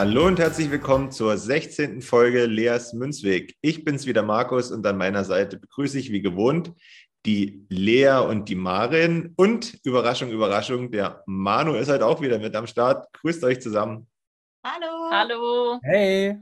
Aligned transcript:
Hallo 0.00 0.26
und 0.26 0.38
herzlich 0.38 0.70
willkommen 0.70 1.12
zur 1.12 1.36
16. 1.36 2.00
Folge 2.00 2.46
Leas 2.46 2.94
Münzweg. 2.94 3.54
Ich 3.60 3.84
bin's 3.84 4.06
wieder 4.06 4.22
Markus 4.22 4.70
und 4.70 4.86
an 4.86 4.96
meiner 4.96 5.24
Seite 5.24 5.58
begrüße 5.58 5.98
ich 5.98 6.10
wie 6.10 6.22
gewohnt 6.22 6.72
die 7.26 7.66
Lea 7.68 8.24
und 8.26 8.48
die 8.48 8.54
Marin 8.54 9.34
und 9.36 9.78
Überraschung, 9.84 10.30
Überraschung, 10.30 10.90
der 10.90 11.22
Manu 11.26 11.74
ist 11.74 11.90
halt 11.90 12.00
auch 12.00 12.22
wieder 12.22 12.38
mit 12.38 12.56
am 12.56 12.66
Start. 12.66 13.12
Grüßt 13.12 13.44
euch 13.44 13.60
zusammen. 13.60 14.08
Hallo. 14.64 15.10
Hallo. 15.10 15.80
Hey. 15.82 16.38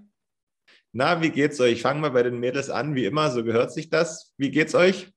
Na, 0.92 1.20
wie 1.20 1.30
geht's 1.30 1.58
euch? 1.58 1.82
Fangen 1.82 2.00
wir 2.00 2.10
bei 2.10 2.22
den 2.22 2.38
Mädels 2.38 2.70
an, 2.70 2.94
wie 2.94 3.06
immer, 3.06 3.28
so 3.32 3.42
gehört 3.42 3.72
sich 3.72 3.90
das. 3.90 4.34
Wie 4.36 4.52
geht's 4.52 4.76
euch? 4.76 5.10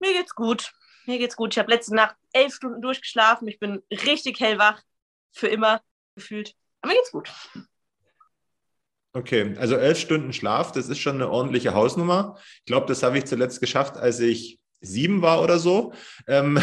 Mir 0.00 0.12
geht's 0.12 0.34
gut. 0.34 0.72
Mir 1.06 1.18
geht's 1.18 1.36
gut. 1.36 1.54
Ich 1.54 1.58
habe 1.60 1.70
letzte 1.70 1.94
Nacht 1.94 2.16
elf 2.32 2.52
Stunden 2.52 2.82
durchgeschlafen. 2.82 3.46
Ich 3.46 3.60
bin 3.60 3.80
richtig 3.92 4.40
hellwach. 4.40 4.82
Für 5.30 5.46
immer 5.46 5.82
gefühlt. 6.16 6.56
Aber 6.82 6.92
geht's 6.92 7.12
gut. 7.12 7.30
Okay, 9.14 9.54
also 9.58 9.76
elf 9.76 9.98
Stunden 9.98 10.32
Schlaf, 10.32 10.72
das 10.72 10.88
ist 10.88 10.98
schon 10.98 11.16
eine 11.16 11.28
ordentliche 11.28 11.74
Hausnummer. 11.74 12.36
Ich 12.60 12.64
glaube, 12.64 12.86
das 12.86 13.02
habe 13.02 13.18
ich 13.18 13.26
zuletzt 13.26 13.60
geschafft, 13.60 13.98
als 13.98 14.20
ich 14.20 14.58
sieben 14.80 15.22
war 15.22 15.42
oder 15.42 15.58
so. 15.58 15.92
Ähm 16.26 16.58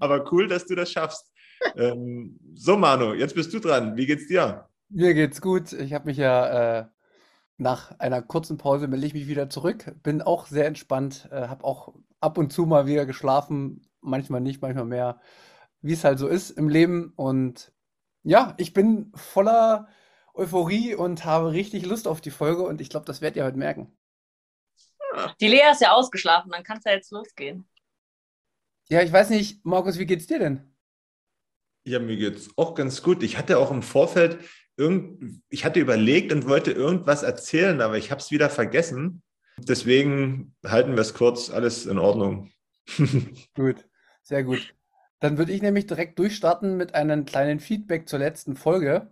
Aber 0.00 0.32
cool, 0.32 0.48
dass 0.48 0.66
du 0.66 0.74
das 0.74 0.90
schaffst. 0.90 1.30
Ähm, 1.76 2.38
so, 2.54 2.76
Manu, 2.76 3.14
jetzt 3.14 3.34
bist 3.34 3.52
du 3.52 3.58
dran. 3.58 3.96
Wie 3.96 4.06
geht's 4.06 4.26
dir? 4.26 4.68
Mir 4.88 5.12
geht's 5.14 5.40
gut. 5.40 5.72
Ich 5.72 5.92
habe 5.92 6.06
mich 6.06 6.16
ja 6.16 6.80
äh, 6.80 6.86
nach 7.58 7.98
einer 7.98 8.22
kurzen 8.22 8.56
Pause 8.56 8.88
melde 8.88 9.06
ich 9.06 9.14
mich 9.14 9.28
wieder 9.28 9.50
zurück. 9.50 9.94
Bin 10.02 10.22
auch 10.22 10.46
sehr 10.46 10.66
entspannt. 10.66 11.28
Äh, 11.30 11.48
habe 11.48 11.64
auch 11.64 11.94
ab 12.20 12.38
und 12.38 12.52
zu 12.52 12.64
mal 12.66 12.86
wieder 12.86 13.04
geschlafen. 13.06 13.82
Manchmal 14.00 14.40
nicht, 14.40 14.62
manchmal 14.62 14.86
mehr 14.86 15.20
wie 15.80 15.92
es 15.92 16.04
halt 16.04 16.18
so 16.18 16.28
ist 16.28 16.50
im 16.50 16.68
Leben. 16.68 17.12
Und 17.16 17.72
ja, 18.22 18.54
ich 18.58 18.72
bin 18.72 19.12
voller 19.14 19.88
Euphorie 20.34 20.94
und 20.94 21.24
habe 21.24 21.52
richtig 21.52 21.86
Lust 21.86 22.06
auf 22.06 22.20
die 22.20 22.30
Folge 22.30 22.62
und 22.62 22.80
ich 22.80 22.90
glaube, 22.90 23.06
das 23.06 23.20
werdet 23.20 23.36
ihr 23.36 23.44
heute 23.44 23.58
merken. 23.58 23.96
Die 25.40 25.48
Lea 25.48 25.70
ist 25.72 25.80
ja 25.80 25.92
ausgeschlafen, 25.92 26.50
dann 26.52 26.62
kann 26.62 26.78
es 26.78 26.84
ja 26.84 26.92
jetzt 26.92 27.10
losgehen. 27.10 27.68
Ja, 28.88 29.02
ich 29.02 29.12
weiß 29.12 29.30
nicht, 29.30 29.64
Markus, 29.64 29.98
wie 29.98 30.06
geht's 30.06 30.26
dir 30.26 30.38
denn? 30.38 30.74
Ja, 31.84 31.98
mir 31.98 32.16
geht's 32.16 32.50
auch 32.56 32.74
ganz 32.74 33.02
gut. 33.02 33.22
Ich 33.22 33.36
hatte 33.36 33.58
auch 33.58 33.70
im 33.70 33.82
Vorfeld 33.82 34.38
irgend, 34.76 35.42
ich 35.48 35.64
hatte 35.64 35.80
überlegt 35.80 36.32
und 36.32 36.48
wollte 36.48 36.72
irgendwas 36.72 37.22
erzählen, 37.22 37.80
aber 37.80 37.98
ich 37.98 38.10
habe 38.10 38.20
es 38.20 38.30
wieder 38.30 38.48
vergessen. 38.48 39.22
Deswegen 39.58 40.54
halten 40.64 40.92
wir 40.92 41.00
es 41.00 41.14
kurz, 41.14 41.50
alles 41.50 41.86
in 41.86 41.98
Ordnung. 41.98 42.52
gut, 43.54 43.86
sehr 44.22 44.44
gut. 44.44 44.77
Dann 45.20 45.38
würde 45.38 45.52
ich 45.52 45.62
nämlich 45.62 45.86
direkt 45.86 46.18
durchstarten 46.18 46.76
mit 46.76 46.94
einem 46.94 47.24
kleinen 47.24 47.60
Feedback 47.60 48.08
zur 48.08 48.20
letzten 48.20 48.56
Folge. 48.56 49.10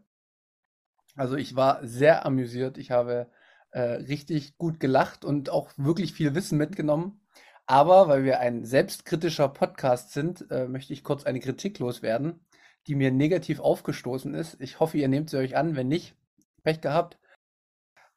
Also 1.17 1.37
ich 1.37 1.56
war 1.56 1.84
sehr 1.84 2.25
amüsiert. 2.25 2.78
Ich 2.78 2.91
habe 2.91 3.31
äh, 3.71 3.81
richtig 3.81 4.56
gut 4.59 4.78
gelacht 4.78 5.25
und 5.25 5.50
auch 5.50 5.71
wirklich 5.77 6.12
viel 6.12 6.34
Wissen 6.34 6.59
mitgenommen. 6.59 7.21
Aber 7.66 8.06
weil 8.06 8.22
wir 8.22 8.39
ein 8.39 8.65
selbstkritischer 8.65 9.49
Podcast 9.49 10.12
sind, 10.12 10.49
äh, 10.50 10.69
möchte 10.69 10.93
ich 10.93 11.03
kurz 11.03 11.25
eine 11.25 11.41
Kritik 11.41 11.81
loswerden, 11.81 12.47
die 12.87 12.95
mir 12.95 13.11
negativ 13.11 13.59
aufgestoßen 13.59 14.34
ist. 14.34 14.61
Ich 14.61 14.78
hoffe, 14.78 14.99
ihr 14.99 15.09
nehmt 15.09 15.31
sie 15.31 15.39
euch 15.39 15.56
an. 15.56 15.75
Wenn 15.75 15.89
nicht, 15.89 16.15
Pech 16.62 16.81
gehabt. 16.81 17.19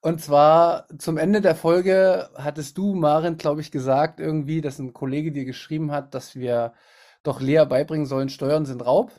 Und 0.01 0.21
zwar 0.21 0.87
zum 0.97 1.17
Ende 1.17 1.41
der 1.41 1.55
Folge 1.55 2.29
hattest 2.35 2.77
du, 2.77 2.93
Marin, 2.93 3.37
glaube 3.37 3.61
ich, 3.61 3.71
gesagt 3.71 4.19
irgendwie, 4.19 4.61
dass 4.61 4.79
ein 4.79 4.93
Kollege 4.93 5.31
dir 5.31 5.45
geschrieben 5.45 5.91
hat, 5.91 6.13
dass 6.13 6.35
wir 6.35 6.73
doch 7.23 7.41
Lea 7.41 7.65
beibringen 7.67 8.05
sollen, 8.05 8.29
Steuern 8.29 8.65
sind 8.65 8.85
Raub. 8.85 9.11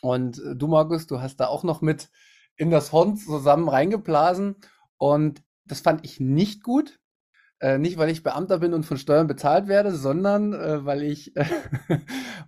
Und 0.00 0.38
äh, 0.38 0.56
du, 0.56 0.66
Markus, 0.66 1.06
du 1.06 1.20
hast 1.20 1.38
da 1.40 1.46
auch 1.46 1.64
noch 1.64 1.80
mit 1.80 2.10
in 2.56 2.70
das 2.70 2.92
Horn 2.92 3.16
zusammen 3.16 3.68
reingeblasen. 3.68 4.56
Und 4.96 5.42
das 5.64 5.80
fand 5.80 6.04
ich 6.04 6.20
nicht 6.20 6.62
gut. 6.62 7.00
Äh, 7.60 7.78
nicht, 7.78 7.96
weil 7.96 8.10
ich 8.10 8.22
Beamter 8.22 8.58
bin 8.58 8.74
und 8.74 8.84
von 8.84 8.98
Steuern 8.98 9.26
bezahlt 9.26 9.68
werde, 9.68 9.92
sondern 9.92 10.52
äh, 10.52 10.84
weil 10.84 11.02
ich, 11.02 11.34
äh, 11.36 11.46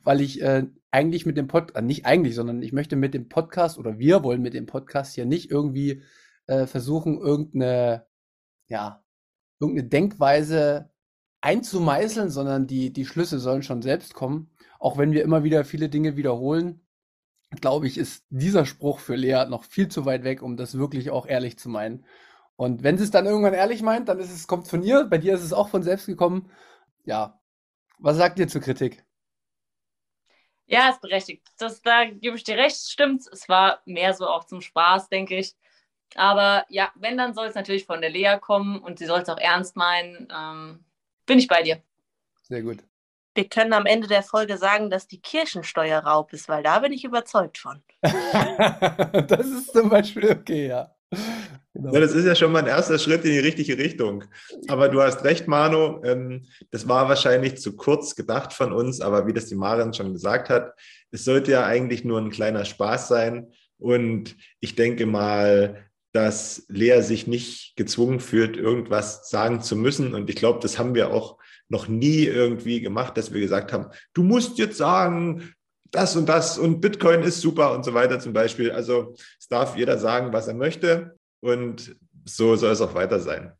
weil 0.04 0.20
ich 0.20 0.42
äh, 0.42 0.66
eigentlich 0.90 1.26
mit 1.26 1.36
dem 1.36 1.48
Podcast, 1.48 1.78
äh, 1.78 1.82
nicht 1.82 2.06
eigentlich, 2.06 2.34
sondern 2.34 2.60
ich 2.62 2.72
möchte 2.72 2.96
mit 2.96 3.14
dem 3.14 3.28
Podcast 3.28 3.78
oder 3.78 3.98
wir 3.98 4.22
wollen 4.24 4.42
mit 4.42 4.54
dem 4.54 4.66
Podcast 4.66 5.14
hier 5.14 5.26
nicht 5.26 5.50
irgendwie 5.50 6.02
versuchen, 6.48 7.18
irgendeine, 7.18 8.06
ja, 8.68 9.02
irgendeine 9.58 9.88
Denkweise 9.88 10.90
einzumeißeln, 11.40 12.30
sondern 12.30 12.68
die, 12.68 12.92
die 12.92 13.04
Schlüsse 13.04 13.40
sollen 13.40 13.64
schon 13.64 13.82
selbst 13.82 14.14
kommen. 14.14 14.50
Auch 14.78 14.98
wenn 14.98 15.12
wir 15.12 15.22
immer 15.22 15.44
wieder 15.44 15.64
viele 15.64 15.88
Dinge 15.88 16.16
wiederholen, 16.16 16.80
glaube 17.60 17.86
ich, 17.86 17.98
ist 17.98 18.24
dieser 18.30 18.66
Spruch 18.66 18.98
für 18.98 19.16
Lea 19.16 19.44
noch 19.48 19.64
viel 19.64 19.88
zu 19.88 20.04
weit 20.04 20.24
weg, 20.24 20.42
um 20.42 20.56
das 20.56 20.78
wirklich 20.78 21.10
auch 21.10 21.26
ehrlich 21.26 21.58
zu 21.58 21.68
meinen. 21.68 22.04
Und 22.56 22.82
wenn 22.82 22.96
sie 22.98 23.04
es 23.04 23.10
dann 23.10 23.26
irgendwann 23.26 23.54
ehrlich 23.54 23.82
meint, 23.82 24.08
dann 24.08 24.18
ist 24.18 24.32
es, 24.32 24.46
kommt 24.46 24.68
von 24.68 24.82
ihr. 24.82 25.04
Bei 25.04 25.18
dir 25.18 25.34
ist 25.34 25.42
es 25.42 25.52
auch 25.52 25.68
von 25.68 25.82
selbst 25.82 26.06
gekommen. 26.06 26.50
Ja. 27.04 27.40
Was 27.98 28.16
sagt 28.16 28.38
ihr 28.38 28.48
zur 28.48 28.60
Kritik? 28.60 29.04
Ja, 30.66 30.90
ist 30.90 31.00
berechtigt. 31.00 31.46
Das, 31.58 31.80
da 31.82 32.04
gebe 32.06 32.36
ich 32.36 32.44
dir 32.44 32.56
recht, 32.56 32.76
stimmt. 32.76 33.22
Es 33.30 33.48
war 33.48 33.80
mehr 33.84 34.14
so 34.14 34.26
auch 34.26 34.44
zum 34.44 34.60
Spaß, 34.60 35.08
denke 35.08 35.36
ich. 35.36 35.54
Aber 36.14 36.64
ja, 36.68 36.90
wenn, 36.96 37.16
dann 37.16 37.34
soll 37.34 37.46
es 37.46 37.54
natürlich 37.54 37.86
von 37.86 38.00
der 38.00 38.10
Lea 38.10 38.38
kommen 38.40 38.80
und 38.80 38.98
sie 38.98 39.06
soll 39.06 39.20
es 39.20 39.28
auch 39.28 39.38
ernst 39.38 39.76
meinen. 39.76 40.28
Ähm, 40.34 40.84
bin 41.26 41.38
ich 41.38 41.46
bei 41.46 41.62
dir. 41.62 41.82
Sehr 42.42 42.62
gut. 42.62 42.82
Wir 43.36 43.48
können 43.48 43.74
am 43.74 43.84
Ende 43.84 44.08
der 44.08 44.22
Folge 44.22 44.56
sagen, 44.56 44.88
dass 44.88 45.06
die 45.06 45.20
Kirchensteuer 45.20 46.00
Raub 46.00 46.32
ist, 46.32 46.48
weil 46.48 46.62
da 46.62 46.78
bin 46.78 46.92
ich 46.92 47.04
überzeugt 47.04 47.58
von. 47.58 47.82
das 48.02 49.46
ist 49.46 49.72
zum 49.74 49.90
Beispiel 49.90 50.30
okay, 50.30 50.68
ja. 50.68 50.90
Genau. 51.74 51.92
Ja, 51.92 52.00
das 52.00 52.12
ist 52.12 52.24
ja 52.24 52.34
schon 52.34 52.50
mal 52.50 52.60
ein 52.60 52.66
erster 52.66 52.98
Schritt 52.98 53.26
in 53.26 53.32
die 53.32 53.38
richtige 53.38 53.76
Richtung. 53.76 54.24
Aber 54.68 54.88
du 54.88 55.02
hast 55.02 55.22
recht, 55.24 55.48
Manu. 55.48 56.02
Ähm, 56.02 56.46
das 56.70 56.88
war 56.88 57.10
wahrscheinlich 57.10 57.58
zu 57.58 57.76
kurz 57.76 58.16
gedacht 58.16 58.54
von 58.54 58.72
uns, 58.72 59.02
aber 59.02 59.26
wie 59.26 59.34
das 59.34 59.46
die 59.46 59.54
Maren 59.54 59.92
schon 59.92 60.14
gesagt 60.14 60.48
hat, 60.48 60.72
es 61.10 61.24
sollte 61.24 61.52
ja 61.52 61.66
eigentlich 61.66 62.04
nur 62.04 62.18
ein 62.18 62.30
kleiner 62.30 62.64
Spaß 62.64 63.08
sein. 63.08 63.52
Und 63.78 64.34
ich 64.60 64.74
denke 64.76 65.04
mal, 65.04 65.84
dass 66.12 66.64
Lea 66.68 67.02
sich 67.02 67.26
nicht 67.26 67.76
gezwungen 67.76 68.20
fühlt, 68.20 68.56
irgendwas 68.56 69.28
sagen 69.28 69.60
zu 69.60 69.76
müssen. 69.76 70.14
Und 70.14 70.30
ich 70.30 70.36
glaube, 70.36 70.60
das 70.62 70.78
haben 70.78 70.94
wir 70.94 71.12
auch 71.12 71.36
noch 71.68 71.88
nie 71.88 72.24
irgendwie 72.24 72.80
gemacht, 72.80 73.16
dass 73.16 73.32
wir 73.32 73.40
gesagt 73.40 73.72
haben, 73.72 73.86
du 74.12 74.22
musst 74.22 74.58
jetzt 74.58 74.76
sagen, 74.76 75.52
das 75.90 76.16
und 76.16 76.28
das 76.28 76.58
und 76.58 76.80
Bitcoin 76.80 77.22
ist 77.22 77.40
super 77.40 77.72
und 77.72 77.84
so 77.84 77.94
weiter 77.94 78.18
zum 78.20 78.32
Beispiel. 78.32 78.70
Also 78.70 79.14
es 79.38 79.48
darf 79.48 79.76
jeder 79.76 79.98
sagen, 79.98 80.32
was 80.32 80.48
er 80.48 80.54
möchte 80.54 81.16
und 81.40 81.96
so 82.24 82.56
soll 82.56 82.72
es 82.72 82.80
auch 82.80 82.94
weiter 82.94 83.20
sein. 83.20 83.52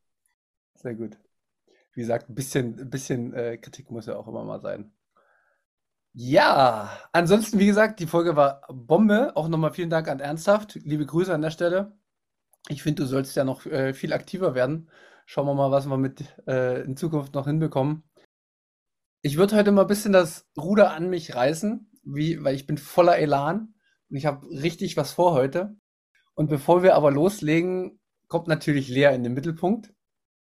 Sehr 0.74 0.94
gut. 0.94 1.16
Wie 1.94 2.00
gesagt, 2.00 2.28
ein 2.28 2.34
bisschen, 2.34 2.78
ein 2.78 2.90
bisschen 2.90 3.32
äh, 3.32 3.56
Kritik 3.56 3.90
muss 3.90 4.06
ja 4.06 4.16
auch 4.16 4.28
immer 4.28 4.44
mal 4.44 4.60
sein. 4.60 4.92
Ja, 6.12 6.90
ansonsten, 7.12 7.58
wie 7.58 7.66
gesagt, 7.66 8.00
die 8.00 8.06
Folge 8.06 8.36
war 8.36 8.62
Bombe. 8.68 9.36
Auch 9.36 9.48
nochmal 9.48 9.72
vielen 9.72 9.90
Dank 9.90 10.08
an 10.08 10.20
Ernsthaft. 10.20 10.74
Liebe 10.76 11.06
Grüße 11.06 11.32
an 11.32 11.42
der 11.42 11.50
Stelle. 11.50 11.92
Ich 12.68 12.82
finde, 12.82 13.02
du 13.02 13.08
sollst 13.08 13.36
ja 13.36 13.44
noch 13.44 13.66
äh, 13.66 13.94
viel 13.94 14.12
aktiver 14.12 14.54
werden. 14.54 14.90
Schauen 15.26 15.46
wir 15.46 15.54
mal, 15.54 15.70
was 15.70 15.86
wir 15.86 15.98
mit 15.98 16.24
äh, 16.46 16.82
in 16.82 16.96
Zukunft 16.96 17.34
noch 17.34 17.46
hinbekommen. 17.46 18.02
Ich 19.22 19.36
würde 19.36 19.56
heute 19.56 19.72
mal 19.72 19.82
ein 19.82 19.88
bisschen 19.88 20.12
das 20.12 20.48
Ruder 20.56 20.92
an 20.92 21.10
mich 21.10 21.34
reißen, 21.34 21.90
wie, 22.04 22.42
weil 22.42 22.54
ich 22.54 22.66
bin 22.66 22.78
voller 22.78 23.18
Elan 23.18 23.74
und 24.08 24.16
ich 24.16 24.24
habe 24.24 24.48
richtig 24.48 24.96
was 24.96 25.12
vor 25.12 25.32
heute. 25.32 25.76
Und 26.34 26.48
bevor 26.48 26.82
wir 26.82 26.94
aber 26.94 27.10
loslegen, 27.10 28.00
kommt 28.28 28.46
natürlich 28.46 28.88
Lea 28.88 29.14
in 29.14 29.24
den 29.24 29.34
Mittelpunkt. 29.34 29.92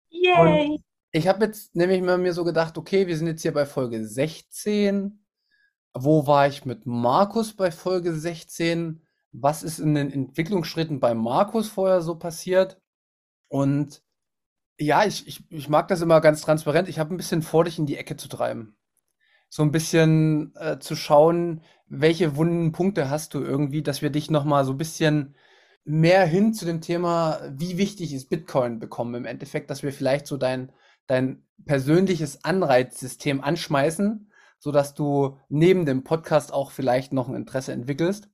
Yay! 0.08 0.68
Und 0.68 0.84
ich 1.12 1.26
habe 1.26 1.44
jetzt 1.44 1.74
nämlich 1.74 2.00
mir 2.00 2.32
so 2.32 2.44
gedacht, 2.44 2.78
okay, 2.78 3.06
wir 3.06 3.16
sind 3.16 3.26
jetzt 3.26 3.42
hier 3.42 3.52
bei 3.52 3.66
Folge 3.66 4.06
16. 4.06 5.24
Wo 5.92 6.26
war 6.26 6.46
ich 6.46 6.64
mit 6.64 6.86
Markus 6.86 7.54
bei 7.56 7.70
Folge 7.70 8.14
16? 8.14 9.04
was 9.32 9.62
ist 9.62 9.78
in 9.78 9.94
den 9.94 10.12
Entwicklungsschritten 10.12 11.00
bei 11.00 11.14
Markus 11.14 11.68
vorher 11.68 12.00
so 12.00 12.16
passiert. 12.16 12.80
Und 13.48 14.02
ja, 14.80 15.04
ich, 15.04 15.28
ich, 15.28 15.44
ich 15.50 15.68
mag 15.68 15.88
das 15.88 16.00
immer 16.00 16.20
ganz 16.20 16.40
transparent. 16.40 16.88
Ich 16.88 16.98
habe 16.98 17.14
ein 17.14 17.18
bisschen 17.18 17.42
vor, 17.42 17.64
dich 17.64 17.78
in 17.78 17.86
die 17.86 17.98
Ecke 17.98 18.16
zu 18.16 18.28
treiben. 18.28 18.76
So 19.50 19.62
ein 19.62 19.72
bisschen 19.72 20.54
äh, 20.56 20.78
zu 20.78 20.96
schauen, 20.96 21.62
welche 21.86 22.36
wunden 22.36 22.72
Punkte 22.72 23.10
hast 23.10 23.34
du 23.34 23.40
irgendwie, 23.42 23.82
dass 23.82 24.00
wir 24.00 24.10
dich 24.10 24.30
nochmal 24.30 24.64
so 24.64 24.72
ein 24.72 24.78
bisschen 24.78 25.36
mehr 25.84 26.24
hin 26.24 26.54
zu 26.54 26.64
dem 26.64 26.80
Thema, 26.80 27.40
wie 27.50 27.76
wichtig 27.76 28.14
ist 28.14 28.30
Bitcoin 28.30 28.78
bekommen 28.78 29.14
im 29.14 29.24
Endeffekt, 29.26 29.70
dass 29.70 29.82
wir 29.82 29.92
vielleicht 29.92 30.26
so 30.26 30.36
dein, 30.36 30.72
dein 31.06 31.44
persönliches 31.66 32.44
Anreizsystem 32.44 33.42
anschmeißen, 33.42 34.30
sodass 34.58 34.94
du 34.94 35.38
neben 35.48 35.84
dem 35.84 36.04
Podcast 36.04 36.52
auch 36.52 36.70
vielleicht 36.70 37.12
noch 37.12 37.28
ein 37.28 37.34
Interesse 37.34 37.72
entwickelst. 37.72 38.30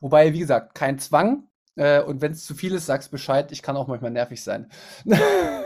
Wobei, 0.00 0.32
wie 0.32 0.38
gesagt, 0.38 0.74
kein 0.74 0.98
Zwang. 0.98 1.48
Äh, 1.76 2.00
und 2.02 2.22
wenn 2.22 2.32
es 2.32 2.46
zu 2.46 2.54
viel 2.54 2.74
ist, 2.74 2.86
sag's 2.86 3.08
Bescheid. 3.08 3.52
Ich 3.52 3.62
kann 3.62 3.76
auch 3.76 3.88
manchmal 3.88 4.12
nervig 4.12 4.42
sein. 4.42 4.70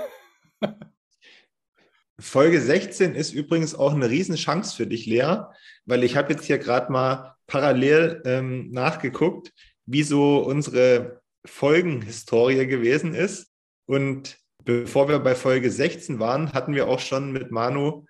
Folge 2.21 2.61
16 2.61 3.15
ist 3.15 3.33
übrigens 3.33 3.75
auch 3.75 3.95
eine 3.95 4.11
Riesenchance 4.11 4.77
für 4.77 4.87
dich, 4.87 5.07
Lea, 5.07 5.43
weil 5.87 6.03
ich 6.03 6.17
habe 6.17 6.33
jetzt 6.33 6.45
hier 6.45 6.59
gerade 6.59 6.91
mal 6.91 7.37
parallel 7.47 8.23
ähm, 8.25 8.71
nachgeguckt, 8.71 9.53
wie 9.87 10.03
so 10.03 10.39
unsere 10.39 11.23
Folgenhistorie 11.47 12.67
gewesen 12.67 13.15
ist. 13.15 13.53
Und 13.87 14.39
bevor 14.65 15.09
wir 15.09 15.21
bei 15.21 15.35
Folge 15.35 15.71
16 15.71 16.19
waren, 16.19 16.53
hatten 16.53 16.75
wir 16.75 16.89
auch 16.89 17.01
schon 17.01 17.33
mit 17.33 17.51
Manu 17.51 18.05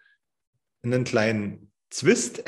einen 0.83 1.05
kleinen 1.05 1.71
Zwist. 1.91 2.43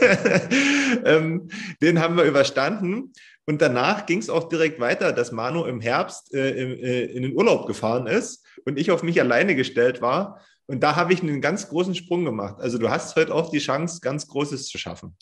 ähm, 1.04 1.48
den 1.82 2.00
haben 2.00 2.16
wir 2.16 2.24
überstanden. 2.24 3.12
Und 3.48 3.62
danach 3.62 4.04
ging 4.04 4.18
es 4.18 4.28
auch 4.28 4.50
direkt 4.50 4.78
weiter, 4.78 5.14
dass 5.14 5.32
Manu 5.32 5.64
im 5.64 5.80
Herbst 5.80 6.34
äh, 6.34 6.50
äh, 6.50 7.16
in 7.16 7.22
den 7.22 7.34
Urlaub 7.34 7.66
gefahren 7.66 8.06
ist 8.06 8.44
und 8.66 8.78
ich 8.78 8.90
auf 8.90 9.02
mich 9.02 9.18
alleine 9.22 9.54
gestellt 9.54 10.02
war. 10.02 10.42
Und 10.66 10.82
da 10.82 10.96
habe 10.96 11.14
ich 11.14 11.22
einen 11.22 11.40
ganz 11.40 11.70
großen 11.70 11.94
Sprung 11.94 12.26
gemacht. 12.26 12.60
Also 12.60 12.76
du 12.76 12.90
hast 12.90 13.16
heute 13.16 13.34
auch 13.34 13.50
die 13.50 13.60
Chance, 13.60 14.00
ganz 14.02 14.28
Großes 14.28 14.68
zu 14.68 14.76
schaffen. 14.76 15.16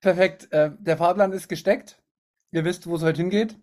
Perfekt. 0.00 0.50
Äh, 0.50 0.70
der 0.78 0.96
Fahrplan 0.96 1.32
ist 1.32 1.48
gesteckt. 1.48 2.00
Ihr 2.50 2.64
wisst, 2.64 2.86
wo 2.86 2.96
es 2.96 3.02
heute 3.02 3.20
hingeht. 3.20 3.58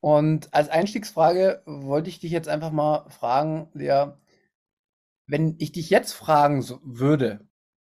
Und 0.00 0.54
als 0.54 0.70
Einstiegsfrage 0.70 1.62
wollte 1.66 2.08
ich 2.08 2.20
dich 2.20 2.30
jetzt 2.30 2.48
einfach 2.48 2.70
mal 2.70 3.10
fragen, 3.10 3.68
Lea, 3.74 4.12
wenn 5.26 5.56
ich 5.58 5.72
dich 5.72 5.90
jetzt 5.90 6.14
fragen 6.14 6.66
würde, 6.82 7.46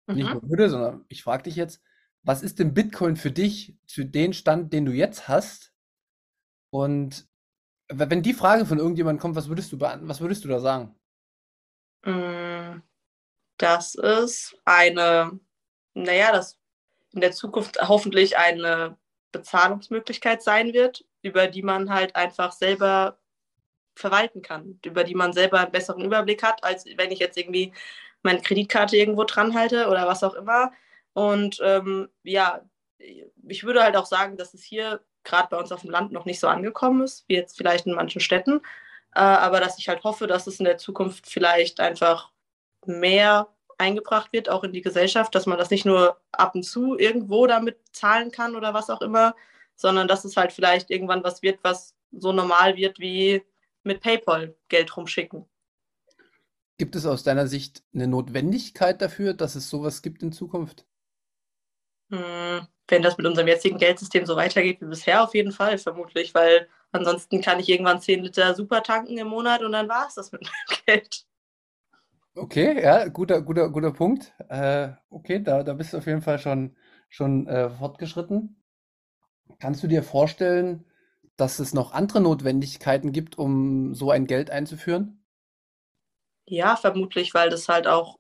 mhm. 0.07 0.15
nicht 0.15 0.33
nur 0.33 0.49
würde, 0.49 0.71
sondern 0.71 1.05
ich 1.09 1.23
frage 1.23 1.45
dich 1.45 1.57
jetzt, 1.57 1.83
was 2.23 2.43
ist 2.43 2.59
denn 2.59 2.75
Bitcoin 2.75 3.17
für 3.17 3.31
dich, 3.31 3.77
für 3.87 4.05
den 4.05 4.33
Stand, 4.33 4.73
den 4.73 4.87
du 4.87 4.93
jetzt 4.93 5.29
hast? 5.29 5.73
Und 6.71 7.27
wenn 7.89 8.23
die 8.23 8.33
Frage 8.33 8.65
von 8.67 8.79
irgendjemandem 8.79 9.21
kommt, 9.21 9.37
was 9.37 9.49
würdest 9.49 9.73
du, 9.73 9.81
was 9.81 10.21
würdest 10.21 10.45
du 10.45 10.49
da 10.49 10.59
sagen? 10.59 10.95
Mm, 12.03 12.83
das 13.59 13.95
ist 13.95 14.57
eine 14.65 15.39
naja, 15.95 16.33
das 16.33 16.59
in 17.13 17.21
der 17.21 17.33
Zukunft 17.33 17.79
hoffentlich 17.81 18.37
eine 18.37 18.99
Bezahlungsmöglichkeit 19.33 20.43
sein 20.43 20.73
wird, 20.73 21.05
über 21.23 21.47
die 21.47 21.63
man 21.63 21.91
halt 21.91 22.15
einfach 22.17 22.53
selber 22.53 23.19
verwalten 23.97 24.43
kann, 24.43 24.81
über 24.85 25.05
die 25.05 25.15
man 25.15 25.33
selber 25.33 25.61
einen 25.61 25.73
besseren 25.73 26.05
Überblick 26.05 26.43
hat, 26.43 26.65
als 26.65 26.85
wenn 26.97 27.13
ich 27.13 27.21
jetzt 27.21 27.39
irgendwie 27.39 27.73
meine 28.25 28.41
Kreditkarte 28.41 28.97
irgendwo 28.97 29.25
dran 29.25 29.55
halte 29.55 29.89
oder 29.89 30.07
was 30.07 30.23
auch 30.25 30.35
immer. 30.35 30.73
Und 31.13 31.61
ähm, 31.63 32.09
ja, 32.25 32.63
ich 33.47 33.65
würde 33.65 33.83
halt 33.83 33.97
auch 33.97 34.07
sagen, 34.07 34.37
dass 34.37 34.55
es 34.55 34.65
hier 34.65 35.01
gerade 35.23 35.49
bei 35.51 35.57
uns 35.57 35.73
auf 35.73 35.83
dem 35.83 35.91
Land 35.91 36.13
noch 36.13 36.25
nicht 36.25 36.41
so 36.41 36.49
angekommen 36.49 37.03
ist, 37.03 37.25
wie 37.29 37.35
jetzt 37.35 37.57
vielleicht 37.57 37.87
in 37.87 37.95
manchen 37.95 38.21
Städten. 38.21 38.61
Äh, 39.15 39.21
aber 39.21 39.61
dass 39.61 39.79
ich 39.79 39.89
halt 39.89 40.05
hoffe, 40.05 40.27
dass 40.27 40.47
es 40.47 40.59
in 40.59 40.65
der 40.65 40.79
Zukunft 40.79 41.27
vielleicht 41.27 41.81
einfach 41.81 42.31
mehr 42.87 43.49
eingebracht 43.79 44.33
wird, 44.33 44.49
auch 44.49 44.65
in 44.65 44.73
die 44.73 44.83
Gesellschaft, 44.83 45.35
dass 45.35 45.47
man 45.47 45.59
das 45.59 45.71
nicht 45.71 45.85
nur 45.85 46.21
ab 46.33 46.55
und 46.55 46.63
zu 46.63 46.97
irgendwo 46.99 47.47
damit 47.47 47.79
zahlen 47.93 48.31
kann 48.31 48.57
oder 48.57 48.75
was 48.75 48.91
auch 48.91 49.01
immer, 49.01 49.35
sondern 49.77 50.09
dass 50.09 50.25
es 50.25 50.37
halt 50.37 50.53
vielleicht 50.53 50.91
irgendwann 50.91 51.25
was 51.25 51.43
wird, 51.43 51.59
was 51.63 51.95
so 52.13 52.33
normal 52.33 52.77
wird 52.77 52.99
wie 52.99 53.43
mit 53.83 54.01
PayPal 54.01 54.55
Geld 54.69 54.97
rumschicken. 54.97 55.47
Gibt 56.77 56.97
es 56.97 57.07
aus 57.07 57.23
deiner 57.23 57.47
Sicht 57.47 57.85
eine 57.95 58.09
Notwendigkeit 58.09 59.01
dafür, 59.01 59.35
dass 59.35 59.55
es 59.55 59.71
sowas 59.71 60.03
gibt 60.03 60.23
in 60.23 60.33
Zukunft? 60.33 60.87
Hm, 62.11 62.67
wenn 62.89 63.03
das 63.03 63.17
mit 63.17 63.27
unserem 63.27 63.49
jetzigen 63.49 63.79
Geldsystem 63.79 64.27
so 64.27 64.37
weitergeht 64.37 64.81
wie 64.81 64.87
bisher, 64.87 65.23
auf 65.23 65.35
jeden 65.35 65.53
Fall 65.53 65.79
vermutlich, 65.79 66.35
weil 66.35 66.69
ansonsten 66.93 67.41
kann 67.41 67.61
ich 67.61 67.69
irgendwann 67.69 68.01
10 68.01 68.25
Liter 68.25 68.55
Super 68.55 68.83
tanken 68.83 69.17
im 69.19 69.29
Monat 69.29 69.63
und 69.63 69.73
dann 69.73 69.89
war 69.89 70.07
es 70.09 70.15
das 70.15 70.33
mit 70.33 70.43
meinem 70.43 70.81
Geld. 70.87 71.27
Okay, 72.37 72.83
ja, 72.83 73.07
guter, 73.09 73.43
guter, 73.43 73.71
guter 73.71 73.93
Punkt. 73.93 74.35
Äh, 74.49 74.91
okay, 75.09 75.41
da, 75.41 75.63
da 75.63 75.75
bist 75.75 75.93
du 75.93 75.99
auf 75.99 76.07
jeden 76.07 76.23
Fall 76.23 76.41
schon, 76.41 76.77
schon 77.09 77.47
äh, 77.47 77.71
fortgeschritten. 77.71 78.57
Kannst 79.61 79.83
du 79.85 79.87
dir 79.87 80.03
vorstellen, 80.03 80.85
dass 81.37 81.61
es 81.61 81.75
noch 81.75 81.93
andere 81.93 82.21
Notwendigkeiten 82.21 83.13
gibt, 83.13 83.39
um 83.39 83.95
so 83.95 84.11
ein 84.11 84.27
Geld 84.27 84.51
einzuführen? 84.51 85.24
Ja, 86.47 86.77
vermutlich, 86.77 87.33
weil 87.35 87.51
das 87.51 87.69
halt 87.69 87.87
auch 87.87 88.19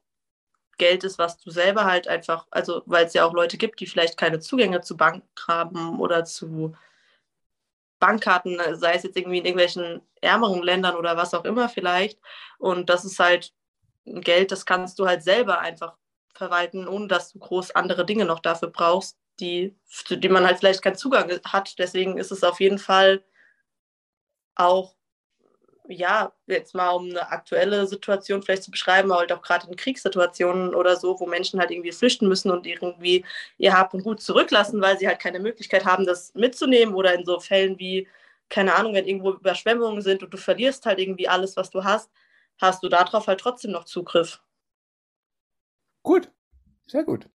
Geld 0.79 1.05
ist, 1.05 1.19
was 1.19 1.39
du 1.39 1.51
selber 1.51 1.85
halt 1.85 2.09
einfach, 2.09 2.47
also 2.51 2.83
weil 2.87 3.07
es 3.07 3.15
ja 3.15 3.25
auch 3.25 3.33
Leute 3.35 3.59
gibt, 3.59 3.81
die 3.81 3.87
vielleicht 3.87 4.17
keine 4.17 4.41
Zugänge 4.41 4.81
zu 4.81 4.97
Bank 4.97 5.25
haben 5.47 6.01
oder 6.01 6.25
zu 6.25 6.75
Bankkarten, 8.01 8.59
sei 8.75 8.95
es 8.95 9.03
jetzt 9.05 9.17
irgendwie 9.17 9.39
in 9.39 9.45
irgendwelchen 9.45 10.03
ärmeren 10.21 10.63
Ländern 10.63 10.97
oder 10.97 11.17
was 11.17 11.35
auch 11.35 11.45
immer 11.45 11.69
vielleicht. 11.69 12.19
Und 12.59 12.91
das 12.91 13.05
ist 13.05 13.19
halt 13.19 13.53
Geld, 14.05 14.53
das 14.53 14.67
kannst 14.67 14.99
du 14.99 15.07
halt 15.07 15.23
selber 15.23 15.61
einfach 15.61 15.97
verwalten, 16.35 16.89
ohne 16.89 17.07
dass 17.09 17.33
du 17.33 17.39
groß 17.39 17.71
andere 17.73 18.05
Dinge 18.05 18.25
noch 18.25 18.41
dafür 18.41 18.69
brauchst, 18.69 19.17
die, 19.41 19.77
zu 19.87 20.17
denen 20.17 20.35
man 20.35 20.45
halt 20.47 20.59
vielleicht 20.59 20.83
keinen 20.83 20.97
Zugang 20.97 21.31
hat. 21.45 21.79
Deswegen 21.79 22.19
ist 22.19 22.33
es 22.33 22.45
auf 22.45 22.61
jeden 22.61 22.79
Fall 22.79 23.25
auch, 24.57 24.95
ja, 25.89 26.33
jetzt 26.47 26.75
mal 26.75 26.91
um 26.91 27.11
eine 27.11 27.31
aktuelle 27.31 27.87
Situation 27.87 28.43
vielleicht 28.43 28.63
zu 28.65 28.71
beschreiben, 28.71 29.11
aber 29.13 29.21
halt 29.21 29.33
auch 29.33 29.43
gerade 29.43 29.69
in 29.69 29.77
Kriegssituationen 29.77 30.75
oder 30.75 30.97
so, 30.97 31.19
wo 31.21 31.27
Menschen 31.27 31.61
halt 31.61 31.71
irgendwie 31.71 31.93
flüchten 31.93 32.29
müssen 32.29 32.51
und 32.51 32.67
irgendwie 32.67 33.25
ihr 33.59 33.77
Hab 33.77 33.93
und 33.95 34.03
Gut 34.03 34.21
zurücklassen, 34.23 34.81
weil 34.81 34.99
sie 34.99 35.07
halt 35.07 35.21
keine 35.21 35.41
Möglichkeit 35.41 35.85
haben, 35.85 36.07
das 36.07 36.35
mitzunehmen 36.35 36.95
oder 36.95 37.15
in 37.15 37.25
so 37.27 37.39
Fällen 37.41 37.79
wie, 37.79 38.09
keine 38.49 38.75
Ahnung, 38.75 38.95
wenn 38.95 39.07
irgendwo 39.07 39.33
Überschwemmungen 39.33 40.03
sind 40.03 40.23
und 40.23 40.33
du 40.33 40.39
verlierst 40.39 40.87
halt 40.87 40.99
irgendwie 40.99 41.29
alles, 41.29 41.57
was 41.57 41.71
du 41.71 41.85
hast, 41.85 42.11
hast 42.61 42.83
du 42.83 42.89
darauf 42.89 43.27
halt 43.27 43.41
trotzdem 43.41 43.73
noch 43.73 43.85
Zugriff. 43.85 44.41
Gut, 46.03 46.31
sehr 46.87 47.05
gut. 47.05 47.29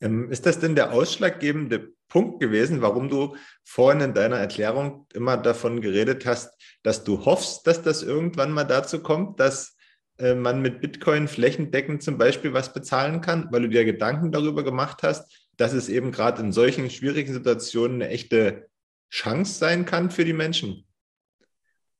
Ähm, 0.00 0.30
ist 0.30 0.46
das 0.46 0.60
denn 0.60 0.74
der 0.74 0.92
ausschlaggebende 0.92 1.92
Punkt 2.08 2.40
gewesen, 2.40 2.80
warum 2.82 3.08
du 3.08 3.36
vorhin 3.64 4.00
in 4.00 4.14
deiner 4.14 4.36
Erklärung 4.36 5.06
immer 5.12 5.36
davon 5.36 5.80
geredet 5.80 6.24
hast, 6.24 6.54
dass 6.82 7.04
du 7.04 7.24
hoffst, 7.24 7.66
dass 7.66 7.82
das 7.82 8.02
irgendwann 8.02 8.52
mal 8.52 8.64
dazu 8.64 9.02
kommt, 9.02 9.40
dass 9.40 9.76
äh, 10.18 10.34
man 10.34 10.62
mit 10.62 10.80
Bitcoin 10.80 11.28
flächendeckend 11.28 12.02
zum 12.02 12.16
Beispiel 12.18 12.52
was 12.52 12.72
bezahlen 12.72 13.20
kann, 13.20 13.48
weil 13.50 13.62
du 13.62 13.68
dir 13.68 13.84
Gedanken 13.84 14.32
darüber 14.32 14.64
gemacht 14.64 15.02
hast, 15.02 15.48
dass 15.56 15.72
es 15.72 15.88
eben 15.88 16.12
gerade 16.12 16.42
in 16.42 16.52
solchen 16.52 16.88
schwierigen 16.90 17.32
Situationen 17.32 18.02
eine 18.02 18.10
echte 18.10 18.68
Chance 19.10 19.58
sein 19.58 19.84
kann 19.84 20.10
für 20.10 20.24
die 20.24 20.32
Menschen? 20.32 20.86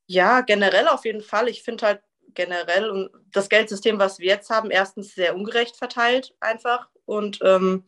Ja, 0.06 0.40
generell 0.40 0.88
auf 0.88 1.04
jeden 1.04 1.22
Fall. 1.22 1.48
Ich 1.48 1.62
finde 1.62 1.86
halt 1.86 2.00
generell 2.38 3.10
das 3.32 3.48
Geldsystem, 3.50 3.98
was 3.98 4.18
wir 4.18 4.28
jetzt 4.28 4.48
haben, 4.48 4.70
erstens 4.70 5.14
sehr 5.14 5.34
ungerecht 5.34 5.76
verteilt 5.76 6.34
einfach 6.40 6.88
und 7.04 7.40
ähm, 7.42 7.84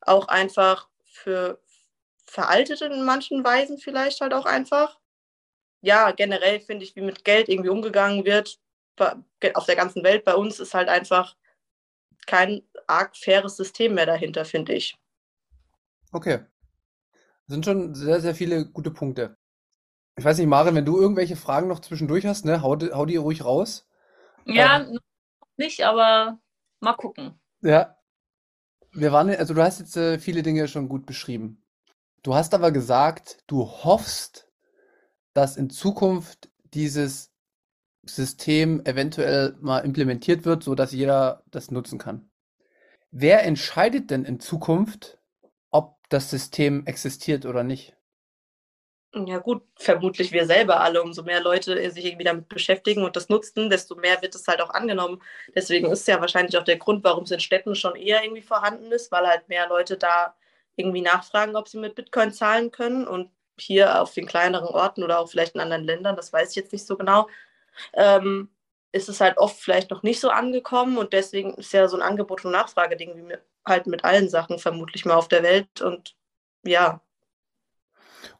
auch 0.00 0.28
einfach 0.28 0.88
für 1.04 1.62
veraltet 2.26 2.82
in 2.82 3.04
manchen 3.04 3.44
Weisen 3.44 3.78
vielleicht 3.78 4.20
halt 4.20 4.34
auch 4.34 4.44
einfach. 4.44 4.98
Ja, 5.80 6.10
generell 6.10 6.60
finde 6.60 6.84
ich, 6.84 6.96
wie 6.96 7.00
mit 7.00 7.24
Geld 7.24 7.48
irgendwie 7.48 7.70
umgegangen 7.70 8.24
wird 8.24 8.58
auf 9.54 9.66
der 9.66 9.76
ganzen 9.76 10.02
Welt 10.04 10.24
bei 10.24 10.34
uns 10.34 10.60
ist 10.60 10.74
halt 10.74 10.88
einfach 10.88 11.36
kein 12.26 12.62
arg 12.86 13.16
faires 13.16 13.56
System 13.56 13.94
mehr 13.94 14.06
dahinter, 14.06 14.44
finde 14.44 14.74
ich. 14.74 14.96
Okay. 16.12 16.44
Das 17.46 17.54
sind 17.54 17.64
schon 17.64 17.94
sehr, 17.94 18.20
sehr 18.20 18.34
viele 18.34 18.66
gute 18.66 18.90
Punkte. 18.90 19.36
Ich 20.16 20.24
weiß 20.24 20.38
nicht, 20.38 20.46
Maren, 20.46 20.74
wenn 20.74 20.84
du 20.84 21.00
irgendwelche 21.00 21.36
Fragen 21.36 21.68
noch 21.68 21.80
zwischendurch 21.80 22.26
hast, 22.26 22.44
ne, 22.44 22.62
hau, 22.62 22.78
hau 22.78 23.06
die 23.06 23.16
ruhig 23.16 23.44
raus. 23.44 23.86
Ja, 24.44 24.80
ähm, 24.80 24.98
nicht, 25.56 25.84
aber 25.84 26.40
mal 26.80 26.94
gucken. 26.94 27.40
Ja. 27.62 27.96
Wir 28.92 29.12
waren, 29.12 29.30
also 29.30 29.54
du 29.54 29.62
hast 29.62 29.80
jetzt 29.80 29.96
äh, 29.96 30.18
viele 30.18 30.42
Dinge 30.42 30.68
schon 30.68 30.88
gut 30.88 31.06
beschrieben. 31.06 31.62
Du 32.22 32.34
hast 32.34 32.54
aber 32.54 32.72
gesagt, 32.72 33.38
du 33.46 33.66
hoffst, 33.66 34.48
dass 35.34 35.56
in 35.56 35.70
Zukunft 35.70 36.50
dieses 36.74 37.32
System 38.04 38.84
eventuell 38.84 39.56
mal 39.60 39.80
implementiert 39.80 40.44
wird, 40.44 40.62
sodass 40.64 40.92
jeder 40.92 41.44
das 41.50 41.70
nutzen 41.70 41.98
kann. 41.98 42.30
wer 43.12 43.44
entscheidet 43.44 44.10
denn 44.10 44.24
in 44.24 44.40
Zukunft, 44.40 45.18
ob 45.70 45.98
das 46.08 46.30
System 46.30 46.86
existiert 46.86 47.46
oder 47.46 47.62
nicht? 47.64 47.96
Ja 49.14 49.38
gut, 49.38 49.62
vermutlich 49.76 50.32
wir 50.32 50.46
selber 50.46 50.80
alle. 50.80 51.02
Umso 51.02 51.22
mehr 51.22 51.40
Leute 51.42 51.90
sich 51.90 52.04
irgendwie 52.06 52.24
damit 52.24 52.48
beschäftigen 52.48 53.04
und 53.04 53.14
das 53.14 53.28
nutzen, 53.28 53.68
desto 53.68 53.94
mehr 53.94 54.22
wird 54.22 54.34
es 54.34 54.48
halt 54.48 54.62
auch 54.62 54.70
angenommen. 54.70 55.20
Deswegen 55.54 55.90
ist 55.90 56.08
ja 56.08 56.18
wahrscheinlich 56.20 56.56
auch 56.56 56.64
der 56.64 56.78
Grund, 56.78 57.04
warum 57.04 57.24
es 57.24 57.30
in 57.30 57.40
Städten 57.40 57.74
schon 57.74 57.94
eher 57.94 58.24
irgendwie 58.24 58.40
vorhanden 58.40 58.90
ist, 58.90 59.12
weil 59.12 59.26
halt 59.26 59.48
mehr 59.50 59.68
Leute 59.68 59.98
da 59.98 60.34
irgendwie 60.76 61.02
nachfragen, 61.02 61.56
ob 61.56 61.68
sie 61.68 61.78
mit 61.78 61.94
Bitcoin 61.94 62.32
zahlen 62.32 62.70
können. 62.70 63.06
Und 63.06 63.30
hier 63.58 64.00
auf 64.00 64.14
den 64.14 64.26
kleineren 64.26 64.68
Orten 64.68 65.02
oder 65.04 65.18
auch 65.20 65.28
vielleicht 65.28 65.54
in 65.54 65.60
anderen 65.60 65.84
Ländern, 65.84 66.16
das 66.16 66.32
weiß 66.32 66.50
ich 66.50 66.56
jetzt 66.56 66.72
nicht 66.72 66.86
so 66.86 66.96
genau, 66.96 67.28
ähm, 67.94 68.50
ist 68.92 69.08
es 69.08 69.20
halt 69.20 69.38
oft 69.38 69.58
vielleicht 69.60 69.90
noch 69.90 70.02
nicht 70.02 70.20
so 70.20 70.30
angekommen. 70.30 70.98
Und 70.98 71.12
deswegen 71.12 71.54
ist 71.54 71.72
ja 71.72 71.88
so 71.88 71.96
ein 71.98 72.02
Angebot- 72.02 72.44
und 72.44 72.52
Nachfrageding 72.52 73.28
wie 73.28 73.34
halt 73.66 73.86
mit 73.86 74.04
allen 74.04 74.28
Sachen 74.30 74.58
vermutlich 74.58 75.04
mal 75.04 75.14
auf 75.16 75.28
der 75.28 75.42
Welt. 75.42 75.82
Und 75.82 76.16
ja, 76.64 77.00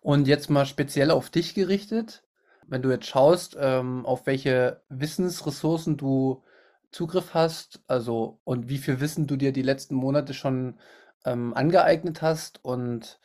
und 0.00 0.28
jetzt 0.28 0.50
mal 0.50 0.66
speziell 0.66 1.10
auf 1.10 1.30
dich 1.30 1.54
gerichtet, 1.54 2.24
wenn 2.66 2.82
du 2.82 2.90
jetzt 2.90 3.06
schaust, 3.06 3.56
ähm, 3.58 4.06
auf 4.06 4.26
welche 4.26 4.82
Wissensressourcen 4.88 5.96
du 5.96 6.42
Zugriff 6.90 7.34
hast, 7.34 7.82
also 7.86 8.40
und 8.44 8.68
wie 8.68 8.78
viel 8.78 9.00
Wissen 9.00 9.26
du 9.26 9.36
dir 9.36 9.52
die 9.52 9.62
letzten 9.62 9.94
Monate 9.94 10.34
schon 10.34 10.78
ähm, 11.24 11.54
angeeignet 11.54 12.22
hast 12.22 12.64
und 12.64 13.20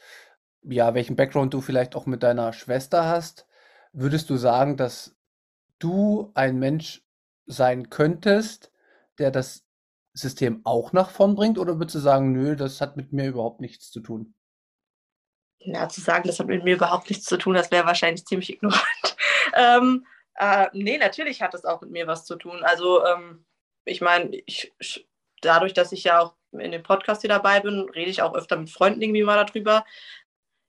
ja, 0.63 0.93
welchen 0.93 1.15
Background 1.15 1.53
du 1.53 1.61
vielleicht 1.61 1.95
auch 1.95 2.05
mit 2.05 2.23
deiner 2.23 2.53
Schwester 2.53 3.05
hast, 3.05 3.47
würdest 3.93 4.29
du 4.29 4.37
sagen, 4.37 4.77
dass 4.77 5.15
du 5.79 6.31
ein 6.33 6.59
Mensch 6.59 7.03
sein 7.45 7.89
könntest, 7.89 8.71
der 9.19 9.31
das 9.31 9.65
System 10.13 10.61
auch 10.65 10.93
nach 10.93 11.09
vorn 11.09 11.35
bringt, 11.35 11.57
oder 11.57 11.79
würdest 11.79 11.95
du 11.95 11.99
sagen, 11.99 12.31
nö, 12.31 12.55
das 12.55 12.81
hat 12.81 12.97
mit 12.97 13.13
mir 13.13 13.27
überhaupt 13.27 13.61
nichts 13.61 13.91
zu 13.91 13.99
tun? 14.01 14.33
Ja, 15.59 15.89
zu 15.89 16.01
sagen, 16.01 16.27
das 16.27 16.39
hat 16.39 16.47
mit 16.47 16.63
mir 16.63 16.75
überhaupt 16.75 17.09
nichts 17.09 17.25
zu 17.25 17.37
tun, 17.37 17.55
das 17.55 17.71
wäre 17.71 17.85
wahrscheinlich 17.85 18.25
ziemlich 18.25 18.53
ignorant. 18.53 19.17
ähm, 19.55 20.05
äh, 20.35 20.67
nee, 20.73 20.97
natürlich 20.97 21.41
hat 21.41 21.53
es 21.53 21.65
auch 21.65 21.81
mit 21.81 21.91
mir 21.91 22.07
was 22.07 22.25
zu 22.25 22.35
tun. 22.35 22.63
Also, 22.63 23.05
ähm, 23.05 23.45
ich 23.85 24.01
meine, 24.01 24.31
dadurch, 25.41 25.73
dass 25.73 25.91
ich 25.91 26.03
ja 26.03 26.19
auch 26.19 26.35
in 26.51 26.71
dem 26.71 26.83
Podcast 26.83 27.21
hier 27.21 27.29
dabei 27.29 27.59
bin, 27.59 27.89
rede 27.89 28.11
ich 28.11 28.21
auch 28.21 28.33
öfter 28.33 28.57
mit 28.57 28.69
Freunden 28.69 29.01
irgendwie 29.01 29.23
mal 29.23 29.43
darüber. 29.43 29.85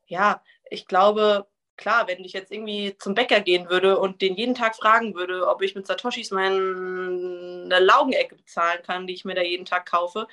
Ja, 0.07 0.42
ich 0.71 0.87
glaube, 0.87 1.47
klar, 1.76 2.09
wenn 2.09 2.25
ich 2.25 2.33
jetzt 2.33 2.52
irgendwie 2.52 2.97
zum 2.99 3.14
Bäcker 3.14 3.40
gehen 3.40 3.71
würde 3.71 3.99
und 3.99 4.21
den 4.23 4.35
jeden 4.37 4.54
Tag 4.54 4.76
fragen 4.76 5.14
würde, 5.14 5.47
ob 5.47 5.62
ich 5.62 5.75
mit 5.75 5.87
Satoshis 5.87 6.30
meine 6.30 7.78
Laugenecke 7.78 8.37
bezahlen 8.37 8.83
kann, 8.83 9.07
die 9.07 9.14
ich 9.14 9.25
mir 9.25 9.35
da 9.35 9.42
jeden 9.42 9.64
Tag 9.64 9.87
kaufe, 9.87 10.26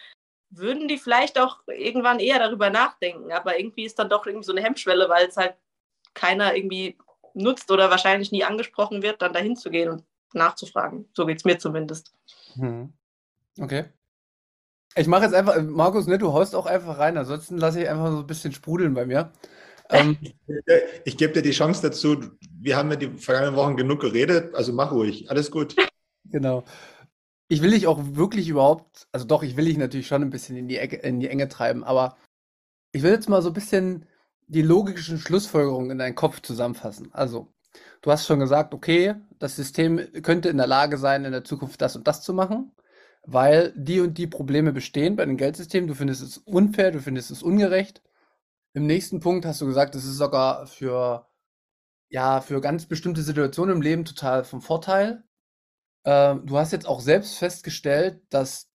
würden 0.57 0.87
die 0.87 0.97
vielleicht 0.97 1.39
auch 1.39 1.59
irgendwann 1.67 2.19
eher 2.19 2.39
darüber 2.39 2.69
nachdenken. 2.69 3.31
Aber 3.31 3.57
irgendwie 3.57 3.85
ist 3.85 3.99
dann 3.99 4.09
doch 4.09 4.25
irgendwie 4.25 4.45
so 4.45 4.51
eine 4.51 4.63
Hemmschwelle, 4.63 5.09
weil 5.09 5.27
es 5.27 5.37
halt 5.37 5.55
keiner 6.13 6.55
irgendwie 6.55 6.97
nutzt 7.33 7.69
oder 7.71 7.89
wahrscheinlich 7.89 8.31
nie 8.31 8.43
angesprochen 8.43 9.01
wird, 9.01 9.21
dann 9.21 9.33
dahin 9.33 9.55
zu 9.55 9.69
gehen 9.69 9.89
und 9.89 10.03
nachzufragen. 10.33 11.09
So 11.13 11.25
geht 11.25 11.37
es 11.37 11.45
mir 11.45 11.59
zumindest. 11.59 12.13
Hm. 12.53 12.93
Okay. 13.59 13.85
Ich 14.95 15.07
mache 15.07 15.23
jetzt 15.23 15.33
einfach, 15.33 15.61
Markus, 15.61 16.07
ne, 16.07 16.17
du 16.17 16.31
haust 16.31 16.55
auch 16.55 16.65
einfach 16.65 16.97
rein, 16.97 17.17
ansonsten 17.17 17.57
lasse 17.57 17.81
ich 17.81 17.89
einfach 17.89 18.11
so 18.11 18.19
ein 18.19 18.27
bisschen 18.27 18.53
sprudeln 18.53 18.93
bei 18.93 19.05
mir. 19.05 19.31
Ähm, 19.89 20.17
ich 21.05 21.17
gebe 21.17 21.33
dir 21.33 21.41
die 21.41 21.51
Chance 21.51 21.81
dazu. 21.81 22.17
Wir 22.61 22.77
haben 22.77 22.89
ja 22.89 22.95
die 22.95 23.09
vergangenen 23.09 23.57
Wochen 23.57 23.75
genug 23.75 23.99
geredet, 23.99 24.55
also 24.55 24.71
mach 24.71 24.91
ruhig, 24.91 25.29
alles 25.29 25.51
gut. 25.51 25.75
Genau. 26.25 26.63
Ich 27.47 27.61
will 27.61 27.71
dich 27.71 27.87
auch 27.87 27.99
wirklich 28.15 28.49
überhaupt, 28.49 29.07
also 29.11 29.25
doch, 29.25 29.43
ich 29.43 29.55
will 29.55 29.65
dich 29.65 29.77
natürlich 29.77 30.07
schon 30.07 30.23
ein 30.23 30.31
bisschen 30.31 30.57
in 30.57 30.67
die, 30.67 30.77
Ecke, 30.77 30.97
in 30.97 31.19
die 31.19 31.29
Enge 31.29 31.47
treiben, 31.47 31.83
aber 31.83 32.17
ich 32.91 33.03
will 33.03 33.11
jetzt 33.11 33.29
mal 33.29 33.41
so 33.41 33.49
ein 33.49 33.53
bisschen 33.53 34.07
die 34.47 34.61
logischen 34.63 35.19
Schlussfolgerungen 35.19 35.91
in 35.91 35.97
deinen 35.99 36.15
Kopf 36.15 36.41
zusammenfassen. 36.41 37.09
Also, 37.13 37.53
du 38.01 38.11
hast 38.11 38.27
schon 38.27 38.39
gesagt, 38.39 38.73
okay, 38.73 39.15
das 39.39 39.55
System 39.57 39.99
könnte 40.23 40.49
in 40.49 40.57
der 40.57 40.67
Lage 40.67 40.97
sein, 40.97 41.25
in 41.25 41.33
der 41.33 41.43
Zukunft 41.43 41.81
das 41.81 41.95
und 41.95 42.07
das 42.07 42.21
zu 42.23 42.33
machen, 42.33 42.71
weil 43.23 43.73
die 43.75 43.99
und 44.01 44.17
die 44.17 44.27
Probleme 44.27 44.73
bestehen 44.73 45.17
bei 45.17 45.25
den 45.25 45.37
Geldsystemen. 45.37 45.89
Du 45.89 45.95
findest 45.95 46.23
es 46.23 46.37
unfair, 46.39 46.91
du 46.91 47.01
findest 47.01 47.31
es 47.31 47.43
ungerecht. 47.43 48.01
Im 48.73 48.87
nächsten 48.87 49.19
Punkt 49.19 49.45
hast 49.45 49.61
du 49.61 49.67
gesagt, 49.67 49.95
es 49.95 50.05
ist 50.05 50.17
sogar 50.17 50.67
für, 50.67 51.27
ja, 52.09 52.41
für 52.41 52.61
ganz 52.61 52.87
bestimmte 52.87 53.23
Situationen 53.23 53.77
im 53.77 53.83
Leben 53.83 54.05
total 54.05 54.45
vom 54.45 54.61
Vorteil. 54.61 55.24
Ähm, 56.05 56.45
du 56.45 56.57
hast 56.57 56.71
jetzt 56.71 56.87
auch 56.87 57.01
selbst 57.01 57.37
festgestellt, 57.37 58.21
dass 58.29 58.69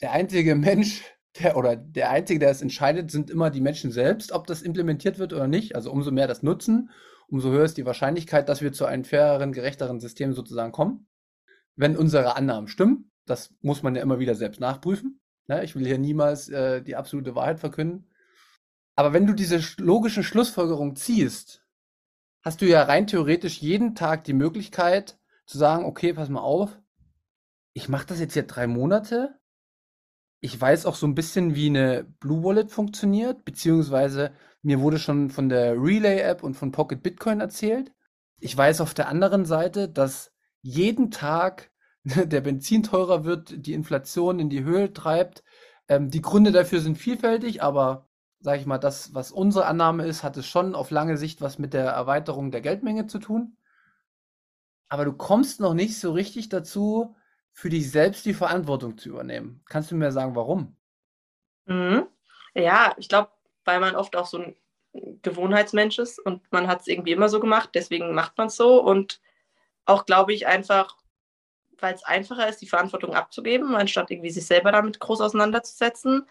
der 0.00 0.12
einzige 0.12 0.54
Mensch, 0.56 1.02
der 1.40 1.56
oder 1.56 1.76
der 1.76 2.10
einzige, 2.10 2.40
der 2.40 2.50
es 2.50 2.62
entscheidet, 2.62 3.10
sind 3.10 3.30
immer 3.30 3.50
die 3.50 3.60
Menschen 3.60 3.90
selbst, 3.90 4.32
ob 4.32 4.46
das 4.46 4.62
implementiert 4.62 5.18
wird 5.18 5.32
oder 5.32 5.48
nicht. 5.48 5.74
Also 5.74 5.90
umso 5.90 6.10
mehr 6.10 6.28
das 6.28 6.42
nutzen, 6.42 6.90
umso 7.28 7.50
höher 7.50 7.64
ist 7.64 7.76
die 7.76 7.86
Wahrscheinlichkeit, 7.86 8.48
dass 8.48 8.60
wir 8.60 8.72
zu 8.72 8.84
einem 8.84 9.04
faireren, 9.04 9.52
gerechteren 9.52 10.00
System 10.00 10.34
sozusagen 10.34 10.72
kommen. 10.72 11.06
Wenn 11.76 11.96
unsere 11.96 12.36
Annahmen 12.36 12.68
stimmen, 12.68 13.10
das 13.26 13.54
muss 13.62 13.82
man 13.82 13.96
ja 13.96 14.02
immer 14.02 14.18
wieder 14.18 14.34
selbst 14.34 14.60
nachprüfen. 14.60 15.20
Ne? 15.46 15.64
Ich 15.64 15.74
will 15.74 15.86
hier 15.86 15.98
niemals 15.98 16.48
äh, 16.48 16.82
die 16.82 16.96
absolute 16.96 17.34
Wahrheit 17.34 17.60
verkünden. 17.60 18.08
Aber 18.96 19.12
wenn 19.12 19.26
du 19.26 19.32
diese 19.32 19.60
logischen 19.78 20.22
Schlussfolgerungen 20.22 20.94
ziehst, 20.94 21.64
hast 22.42 22.60
du 22.60 22.66
ja 22.66 22.82
rein 22.82 23.06
theoretisch 23.06 23.60
jeden 23.60 23.94
Tag 23.94 24.24
die 24.24 24.34
Möglichkeit, 24.34 25.18
zu 25.46 25.58
sagen, 25.58 25.84
okay, 25.84 26.12
pass 26.14 26.28
mal 26.28 26.40
auf, 26.40 26.78
ich 27.74 27.88
mache 27.88 28.06
das 28.06 28.20
jetzt 28.20 28.36
ja 28.36 28.42
drei 28.42 28.66
Monate. 28.66 29.38
Ich 30.40 30.58
weiß 30.58 30.86
auch 30.86 30.94
so 30.94 31.06
ein 31.06 31.14
bisschen, 31.14 31.54
wie 31.54 31.66
eine 31.66 32.04
Blue 32.20 32.44
Wallet 32.44 32.70
funktioniert, 32.70 33.44
beziehungsweise 33.44 34.32
mir 34.62 34.80
wurde 34.80 34.98
schon 34.98 35.30
von 35.30 35.48
der 35.48 35.74
Relay-App 35.74 36.42
und 36.42 36.54
von 36.54 36.70
Pocket 36.70 37.02
Bitcoin 37.02 37.40
erzählt. 37.40 37.92
Ich 38.38 38.56
weiß 38.56 38.80
auf 38.80 38.94
der 38.94 39.08
anderen 39.08 39.44
Seite, 39.44 39.88
dass 39.88 40.32
jeden 40.62 41.10
Tag 41.10 41.72
der 42.04 42.40
Benzin 42.40 42.82
teurer 42.82 43.24
wird, 43.24 43.66
die 43.66 43.72
Inflation 43.72 44.38
in 44.38 44.50
die 44.50 44.64
Höhe 44.64 44.92
treibt. 44.92 45.42
Ähm, 45.88 46.10
die 46.10 46.22
Gründe 46.22 46.52
dafür 46.52 46.80
sind 46.80 46.96
vielfältig, 46.96 47.62
aber 47.62 48.08
sage 48.40 48.60
ich 48.60 48.66
mal, 48.66 48.78
das, 48.78 49.14
was 49.14 49.32
unsere 49.32 49.66
Annahme 49.66 50.06
ist, 50.06 50.22
hat 50.22 50.36
es 50.36 50.46
schon 50.46 50.74
auf 50.74 50.90
lange 50.90 51.16
Sicht 51.16 51.40
was 51.40 51.58
mit 51.58 51.72
der 51.72 51.86
Erweiterung 51.86 52.50
der 52.50 52.60
Geldmenge 52.60 53.06
zu 53.06 53.18
tun 53.18 53.56
aber 54.94 55.04
du 55.04 55.12
kommst 55.12 55.58
noch 55.58 55.74
nicht 55.74 55.98
so 55.98 56.12
richtig 56.12 56.50
dazu, 56.50 57.16
für 57.52 57.68
dich 57.68 57.90
selbst 57.90 58.24
die 58.26 58.32
Verantwortung 58.32 58.96
zu 58.96 59.08
übernehmen. 59.08 59.60
Kannst 59.68 59.90
du 59.90 59.96
mir 59.96 60.12
sagen, 60.12 60.36
warum? 60.36 60.76
Mhm. 61.64 62.06
Ja, 62.54 62.94
ich 62.96 63.08
glaube, 63.08 63.32
weil 63.64 63.80
man 63.80 63.96
oft 63.96 64.14
auch 64.14 64.26
so 64.26 64.38
ein 64.38 64.56
Gewohnheitsmensch 65.22 65.98
ist 65.98 66.20
und 66.20 66.40
man 66.52 66.68
hat 66.68 66.82
es 66.82 66.86
irgendwie 66.86 67.10
immer 67.10 67.28
so 67.28 67.40
gemacht, 67.40 67.70
deswegen 67.74 68.14
macht 68.14 68.38
man 68.38 68.46
es 68.46 68.54
so. 68.54 68.80
Und 68.80 69.20
auch, 69.84 70.06
glaube 70.06 70.32
ich, 70.32 70.46
einfach, 70.46 70.96
weil 71.80 71.94
es 71.94 72.04
einfacher 72.04 72.48
ist, 72.48 72.62
die 72.62 72.68
Verantwortung 72.68 73.16
abzugeben, 73.16 73.74
anstatt 73.74 74.12
irgendwie 74.12 74.30
sich 74.30 74.46
selber 74.46 74.70
damit 74.70 75.00
groß 75.00 75.20
auseinanderzusetzen. 75.22 76.28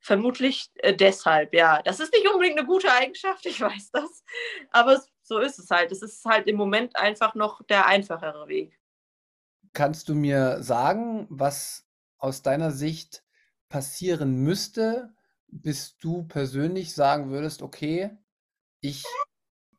Vermutlich 0.00 0.68
äh, 0.74 0.94
deshalb, 0.94 1.54
ja. 1.54 1.80
Das 1.80 1.98
ist 1.98 2.12
nicht 2.12 2.28
unbedingt 2.28 2.58
eine 2.58 2.66
gute 2.66 2.92
Eigenschaft, 2.92 3.46
ich 3.46 3.58
weiß 3.58 3.92
das. 3.92 4.22
Aber 4.70 4.92
es 4.92 5.10
so 5.26 5.38
ist 5.38 5.58
es 5.58 5.70
halt. 5.70 5.90
Es 5.90 6.02
ist 6.02 6.24
halt 6.24 6.46
im 6.46 6.56
Moment 6.56 6.96
einfach 6.96 7.34
noch 7.34 7.62
der 7.64 7.86
einfachere 7.86 8.46
Weg. 8.46 8.78
Kannst 9.72 10.08
du 10.08 10.14
mir 10.14 10.62
sagen, 10.62 11.26
was 11.28 11.86
aus 12.18 12.42
deiner 12.42 12.70
Sicht 12.70 13.24
passieren 13.68 14.36
müsste, 14.36 15.12
bis 15.48 15.96
du 15.98 16.22
persönlich 16.24 16.94
sagen 16.94 17.30
würdest, 17.30 17.62
okay, 17.62 18.16
ich 18.80 19.04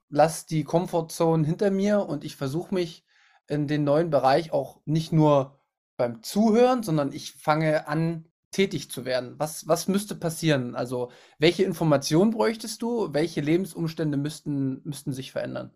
lasse 0.10 0.48
die 0.48 0.66
Komfortzone 0.66 1.46
hinter 1.46 1.72
mir 1.72 2.06
und 2.06 2.26
ich 2.26 2.36
versuche 2.36 2.74
mich 2.74 3.06
in 3.48 3.68
den 3.68 3.86
neuen 3.86 4.10
Bereich 4.10 4.52
auch 4.52 4.82
nicht 4.86 5.14
nur 5.14 5.60
beim 5.96 6.22
Zuhören, 6.24 6.84
sondern 6.84 7.14
ich 7.14 7.34
fange 7.34 7.88
an, 7.88 8.30
tätig 8.58 8.90
zu 8.90 9.06
werden? 9.06 9.36
Was, 9.38 9.68
was 9.68 9.88
müsste 9.88 10.16
passieren? 10.16 10.76
Also, 10.76 11.12
welche 11.38 11.64
Informationen 11.64 12.32
bräuchtest 12.32 12.82
du? 12.82 13.14
Welche 13.14 13.40
Lebensumstände 13.40 14.18
müssten, 14.18 14.82
müssten 14.84 15.14
sich 15.14 15.32
verändern? 15.32 15.72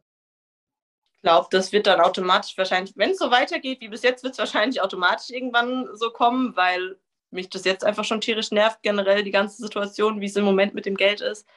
Ich 1.13 1.21
glaube, 1.21 1.47
das 1.51 1.71
wird 1.71 1.85
dann 1.85 2.01
automatisch 2.01 2.57
wahrscheinlich, 2.57 2.93
wenn 2.97 3.11
es 3.11 3.19
so 3.19 3.29
weitergeht 3.29 3.81
wie 3.81 3.89
bis 3.89 4.01
jetzt, 4.01 4.23
wird 4.23 4.33
es 4.33 4.39
wahrscheinlich 4.39 4.81
automatisch 4.81 5.29
irgendwann 5.29 5.87
so 5.93 6.09
kommen, 6.09 6.55
weil 6.55 6.97
mich 7.29 7.49
das 7.51 7.65
jetzt 7.65 7.85
einfach 7.85 8.03
schon 8.03 8.19
tierisch 8.19 8.49
nervt, 8.49 8.81
generell 8.81 9.23
die 9.23 9.31
ganze 9.31 9.61
Situation, 9.61 10.19
wie 10.19 10.25
es 10.25 10.35
im 10.35 10.43
Moment 10.43 10.73
mit 10.73 10.87
dem 10.87 10.97
Geld 10.97 11.21
ist 11.21 11.47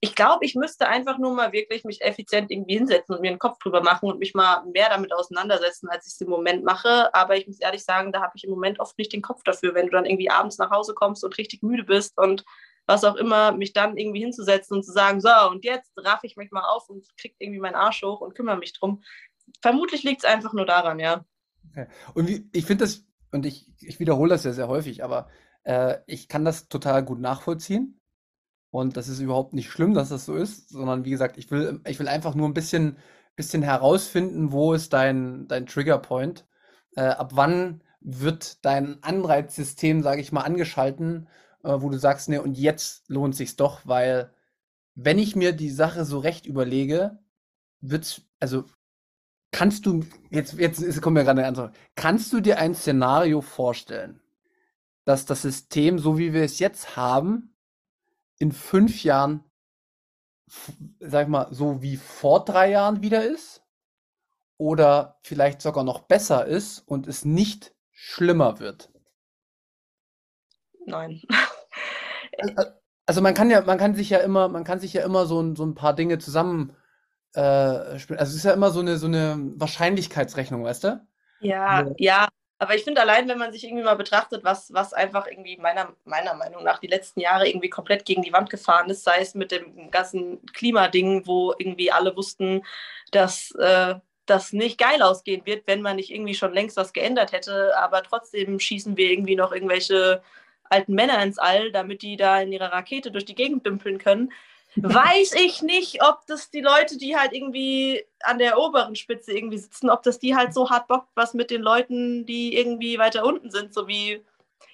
ich 0.00 0.14
glaube, 0.14 0.44
ich 0.44 0.54
müsste 0.54 0.88
einfach 0.88 1.18
nur 1.18 1.34
mal 1.34 1.52
wirklich 1.52 1.84
mich 1.84 2.02
effizient 2.02 2.50
irgendwie 2.50 2.76
hinsetzen 2.76 3.14
und 3.14 3.22
mir 3.22 3.30
einen 3.30 3.38
Kopf 3.38 3.58
drüber 3.58 3.82
machen 3.82 4.08
und 4.10 4.18
mich 4.18 4.34
mal 4.34 4.64
mehr 4.66 4.88
damit 4.90 5.12
auseinandersetzen, 5.12 5.88
als 5.88 6.06
ich 6.06 6.12
es 6.12 6.20
im 6.20 6.28
Moment 6.28 6.64
mache. 6.64 7.12
Aber 7.14 7.36
ich 7.36 7.46
muss 7.46 7.60
ehrlich 7.60 7.84
sagen, 7.84 8.12
da 8.12 8.20
habe 8.20 8.32
ich 8.36 8.44
im 8.44 8.50
Moment 8.50 8.78
oft 8.78 8.96
nicht 8.98 9.12
den 9.12 9.22
Kopf 9.22 9.42
dafür, 9.44 9.74
wenn 9.74 9.86
du 9.86 9.92
dann 9.92 10.04
irgendwie 10.04 10.30
abends 10.30 10.58
nach 10.58 10.70
Hause 10.70 10.94
kommst 10.94 11.24
und 11.24 11.36
richtig 11.38 11.62
müde 11.62 11.84
bist 11.84 12.18
und 12.18 12.44
was 12.86 13.04
auch 13.04 13.16
immer, 13.16 13.52
mich 13.52 13.72
dann 13.72 13.96
irgendwie 13.96 14.20
hinzusetzen 14.20 14.76
und 14.76 14.84
zu 14.84 14.92
sagen, 14.92 15.20
so, 15.20 15.30
und 15.50 15.64
jetzt 15.64 15.92
raff 15.96 16.20
ich 16.22 16.36
mich 16.36 16.52
mal 16.52 16.64
auf 16.64 16.88
und 16.88 17.04
krieg 17.16 17.34
irgendwie 17.38 17.60
meinen 17.60 17.74
Arsch 17.74 18.02
hoch 18.02 18.20
und 18.20 18.34
kümmere 18.34 18.58
mich 18.58 18.74
drum. 18.74 19.02
Vermutlich 19.60 20.04
liegt 20.04 20.24
es 20.24 20.30
einfach 20.30 20.52
nur 20.52 20.66
daran, 20.66 20.98
ja. 21.00 21.24
Okay. 21.70 21.86
Und 22.14 22.28
wie, 22.28 22.48
ich 22.52 22.64
finde 22.64 22.84
das, 22.84 23.04
und 23.32 23.44
ich, 23.44 23.66
ich 23.80 23.98
wiederhole 23.98 24.30
das 24.30 24.44
ja 24.44 24.52
sehr 24.52 24.68
häufig, 24.68 25.02
aber 25.02 25.28
Äh, 25.66 25.98
ich 26.06 26.28
kann 26.28 26.44
das 26.44 26.68
total 26.68 27.04
gut 27.04 27.18
nachvollziehen. 27.18 28.00
Und 28.70 28.96
das 28.96 29.08
ist 29.08 29.20
überhaupt 29.20 29.54
nicht 29.54 29.70
schlimm, 29.70 29.94
dass 29.94 30.10
das 30.10 30.26
so 30.26 30.34
ist, 30.34 30.68
sondern 30.70 31.04
wie 31.04 31.10
gesagt, 31.10 31.38
ich 31.38 31.50
will, 31.50 31.80
ich 31.86 31.98
will 31.98 32.08
einfach 32.08 32.34
nur 32.34 32.48
ein 32.48 32.54
bisschen, 32.54 32.98
bisschen 33.36 33.62
herausfinden, 33.62 34.52
wo 34.52 34.72
ist 34.72 34.92
dein, 34.92 35.48
dein 35.48 35.66
Triggerpoint. 35.66 36.46
Äh, 36.96 37.02
ab 37.02 37.32
wann 37.34 37.82
wird 38.00 38.64
dein 38.64 39.02
Anreizsystem, 39.02 40.02
sage 40.02 40.20
ich 40.20 40.32
mal, 40.32 40.42
angeschalten, 40.42 41.28
äh, 41.64 41.74
wo 41.80 41.90
du 41.90 41.98
sagst, 41.98 42.28
ne, 42.28 42.42
und 42.42 42.56
jetzt 42.56 43.08
lohnt 43.08 43.34
sich's 43.34 43.56
doch, 43.56 43.80
weil 43.84 44.32
wenn 44.94 45.18
ich 45.18 45.36
mir 45.36 45.52
die 45.52 45.70
Sache 45.70 46.04
so 46.04 46.18
recht 46.18 46.46
überlege, 46.46 47.18
wird's, 47.80 48.22
also 48.40 48.64
kannst 49.52 49.86
du, 49.86 50.04
jetzt, 50.30 50.54
jetzt 50.54 51.02
kommt 51.02 51.14
mir 51.14 51.24
gerade 51.24 51.40
eine 51.40 51.48
Antwort, 51.48 51.74
kannst 51.94 52.32
du 52.32 52.40
dir 52.40 52.58
ein 52.58 52.74
Szenario 52.74 53.40
vorstellen, 53.40 54.20
dass 55.04 55.26
das 55.26 55.42
System, 55.42 55.98
so 55.98 56.18
wie 56.18 56.32
wir 56.32 56.42
es 56.42 56.58
jetzt 56.58 56.96
haben, 56.96 57.55
in 58.38 58.52
fünf 58.52 59.02
Jahren, 59.02 59.44
sag 61.00 61.24
ich 61.24 61.28
mal, 61.28 61.48
so 61.50 61.82
wie 61.82 61.96
vor 61.96 62.44
drei 62.44 62.70
Jahren 62.70 63.02
wieder 63.02 63.24
ist? 63.24 63.62
Oder 64.58 65.18
vielleicht 65.22 65.60
sogar 65.60 65.84
noch 65.84 66.00
besser 66.00 66.46
ist 66.46 66.80
und 66.80 67.06
es 67.06 67.24
nicht 67.24 67.74
schlimmer 67.90 68.58
wird? 68.58 68.90
Nein. 70.86 71.22
Also 73.06 73.22
man 73.22 73.34
kann 73.34 73.50
ja, 73.50 73.60
man 73.62 73.78
kann 73.78 73.94
sich 73.94 74.10
ja 74.10 74.18
immer, 74.18 74.48
man 74.48 74.64
kann 74.64 74.80
sich 74.80 74.92
ja 74.92 75.04
immer 75.04 75.26
so, 75.26 75.54
so 75.54 75.64
ein 75.64 75.74
paar 75.74 75.94
Dinge 75.94 76.18
zusammen 76.18 76.76
äh, 77.36 77.40
Also 77.40 78.14
es 78.16 78.34
ist 78.34 78.44
ja 78.44 78.52
immer 78.52 78.70
so 78.70 78.80
eine, 78.80 78.96
so 78.96 79.06
eine 79.06 79.36
Wahrscheinlichkeitsrechnung, 79.56 80.64
weißt 80.64 80.84
du? 80.84 81.06
Ja, 81.40 81.86
ja. 81.98 82.28
Aber 82.58 82.74
ich 82.74 82.84
finde 82.84 83.02
allein, 83.02 83.28
wenn 83.28 83.38
man 83.38 83.52
sich 83.52 83.64
irgendwie 83.64 83.82
mal 83.82 83.96
betrachtet, 83.96 84.42
was, 84.42 84.72
was 84.72 84.94
einfach 84.94 85.26
irgendwie 85.26 85.58
meiner, 85.58 85.94
meiner 86.04 86.34
Meinung 86.34 86.64
nach 86.64 86.78
die 86.78 86.86
letzten 86.86 87.20
Jahre 87.20 87.46
irgendwie 87.46 87.68
komplett 87.68 88.06
gegen 88.06 88.22
die 88.22 88.32
Wand 88.32 88.48
gefahren 88.48 88.88
ist, 88.88 89.04
sei 89.04 89.20
es 89.20 89.34
mit 89.34 89.52
dem 89.52 89.90
ganzen 89.90 90.44
Klimading, 90.46 91.26
wo 91.26 91.52
irgendwie 91.58 91.92
alle 91.92 92.16
wussten, 92.16 92.64
dass 93.10 93.50
äh, 93.56 93.96
das 94.24 94.52
nicht 94.52 94.78
geil 94.78 95.02
ausgehen 95.02 95.44
wird, 95.44 95.66
wenn 95.66 95.82
man 95.82 95.96
nicht 95.96 96.10
irgendwie 96.10 96.34
schon 96.34 96.54
längst 96.54 96.78
was 96.78 96.94
geändert 96.94 97.32
hätte. 97.32 97.76
Aber 97.78 98.02
trotzdem 98.02 98.58
schießen 98.58 98.96
wir 98.96 99.10
irgendwie 99.10 99.36
noch 99.36 99.52
irgendwelche 99.52 100.22
alten 100.64 100.94
Männer 100.94 101.22
ins 101.22 101.38
All, 101.38 101.70
damit 101.72 102.02
die 102.02 102.16
da 102.16 102.40
in 102.40 102.52
ihrer 102.52 102.72
Rakete 102.72 103.10
durch 103.10 103.26
die 103.26 103.34
Gegend 103.34 103.66
dümpeln 103.66 103.98
können 103.98 104.32
weiß 104.76 105.34
ich 105.34 105.62
nicht, 105.62 106.02
ob 106.02 106.26
das 106.26 106.50
die 106.50 106.60
Leute, 106.60 106.98
die 106.98 107.16
halt 107.16 107.32
irgendwie 107.32 108.04
an 108.22 108.38
der 108.38 108.58
oberen 108.58 108.94
Spitze 108.94 109.32
irgendwie 109.32 109.58
sitzen, 109.58 109.90
ob 109.90 110.02
das 110.02 110.18
die 110.18 110.36
halt 110.36 110.52
so 110.54 110.70
hart 110.70 110.88
bockt, 110.88 111.08
was 111.14 111.34
mit 111.34 111.50
den 111.50 111.62
Leuten, 111.62 112.26
die 112.26 112.56
irgendwie 112.56 112.98
weiter 112.98 113.24
unten 113.24 113.50
sind, 113.50 113.72
so 113.74 113.88
wie 113.88 114.24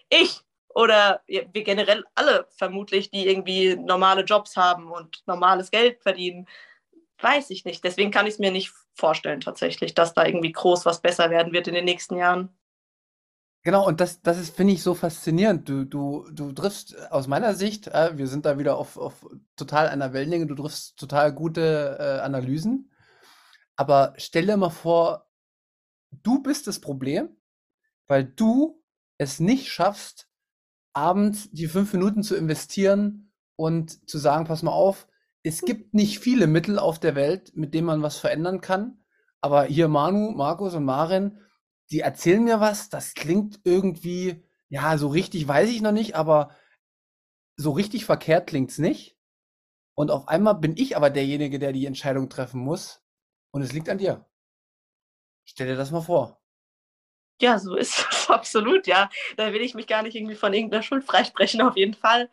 ich 0.09 0.41
oder 0.75 1.23
wir 1.27 1.63
generell 1.63 2.05
alle 2.15 2.47
vermutlich, 2.57 3.11
die 3.11 3.29
irgendwie 3.29 3.77
normale 3.77 4.23
Jobs 4.23 4.57
haben 4.57 4.91
und 4.91 5.23
normales 5.27 5.71
Geld 5.71 6.03
verdienen. 6.03 6.49
Weiß 7.21 7.51
ich 7.51 7.65
nicht. 7.65 7.85
Deswegen 7.85 8.11
kann 8.11 8.27
ich 8.27 8.35
es 8.35 8.39
mir 8.39 8.51
nicht 8.51 8.73
vorstellen 8.95 9.41
tatsächlich, 9.41 9.95
dass 9.95 10.15
da 10.15 10.25
irgendwie 10.25 10.53
groß 10.53 10.87
was 10.87 11.01
besser 11.01 11.31
werden 11.31 11.53
wird 11.53 11.69
in 11.69 11.75
den 11.75 11.85
nächsten 11.85 12.17
Jahren. 12.17 12.49
Genau, 13.65 13.87
und 13.87 14.01
das, 14.01 14.23
das 14.23 14.39
ist, 14.39 14.57
finde 14.57 14.73
ich, 14.73 14.83
so 14.83 14.95
faszinierend. 14.95 15.69
Du, 15.69 15.85
du, 15.85 16.27
du 16.33 16.53
triffst 16.53 16.97
aus 17.13 17.29
meiner 17.29 17.55
Sicht, 17.55 17.87
äh, 17.89 18.17
wir 18.19 18.27
sind 18.27 18.45
da 18.45 18.59
wieder 18.59 18.77
auf, 18.77 18.97
auf 18.97 19.25
total 19.57 19.89
einer 19.89 20.13
Wellenlänge, 20.13 20.47
du 20.47 20.57
triffst 20.57 20.99
total 20.99 21.33
gute 21.33 21.97
äh, 22.01 22.21
Analysen. 22.21 22.91
Aber 23.77 24.15
stell 24.17 24.47
dir 24.47 24.57
mal 24.57 24.71
vor, 24.71 25.29
du 26.11 26.43
bist 26.43 26.67
das 26.67 26.81
Problem, 26.81 27.37
weil 28.09 28.25
du 28.25 28.83
es 29.19 29.39
nicht 29.39 29.69
schaffst, 29.69 30.29
abends 30.93 31.49
die 31.53 31.69
fünf 31.69 31.93
Minuten 31.93 32.23
zu 32.25 32.35
investieren 32.37 33.33
und 33.57 34.09
zu 34.11 34.19
sagen, 34.19 34.45
pass 34.45 34.63
mal 34.63 34.73
auf, 34.73 35.07
es 35.45 35.63
gibt 35.63 35.95
nicht 35.95 36.19
viele 36.19 36.49
Mittel 36.49 36.79
auf 36.79 36.99
der 36.99 37.15
Welt, 37.15 37.53
mit 37.57 37.75
denen 37.75 37.87
man 37.87 38.03
was 38.03 38.19
verändern 38.19 38.61
kann. 38.61 39.05
Aber 39.41 39.65
hier 39.65 39.89
Manu, 39.89 40.33
Markus 40.33 40.75
und 40.75 40.85
Marin, 40.85 41.39
die 41.93 42.01
erzählen 42.01 42.43
mir 42.43 42.59
was, 42.59 42.89
das 42.89 43.15
klingt 43.15 43.61
irgendwie, 43.65 44.43
ja, 44.71 44.97
so 44.97 45.09
richtig 45.09 45.47
weiß 45.47 45.69
ich 45.69 45.83
noch 45.83 45.93
nicht, 45.93 46.17
aber 46.17 46.57
so 47.57 47.73
richtig 47.73 48.07
verkehrt 48.07 48.49
klingt's 48.49 48.79
nicht. 48.79 49.19
Und 49.95 50.11
auf 50.11 50.27
einmal 50.27 50.55
bin 50.55 50.77
ich 50.77 50.97
aber 50.97 51.11
derjenige, 51.11 51.59
der 51.59 51.73
die 51.73 51.85
Entscheidung 51.85 52.31
treffen 52.31 52.61
muss. 52.61 53.03
Und 53.53 53.61
es 53.61 53.73
liegt 53.73 53.91
an 53.91 53.99
dir. 53.99 54.27
Stell 55.45 55.67
dir 55.67 55.77
das 55.77 55.91
mal 55.91 56.01
vor. 56.01 56.41
Ja, 57.43 57.59
so 57.59 57.77
ist 57.77 58.07
es 58.11 58.31
absolut, 58.31 58.87
ja. 58.87 59.11
Da 59.37 59.53
will 59.53 59.61
ich 59.61 59.75
mich 59.75 59.87
gar 59.87 60.03
nicht 60.03 60.17
irgendwie 60.17 60.35
von 60.35 60.55
irgendeiner 60.55 60.83
Schuld 60.83 61.05
freisprechen, 61.05 61.61
auf 61.61 61.77
jeden 61.77 61.95
Fall 61.95 62.31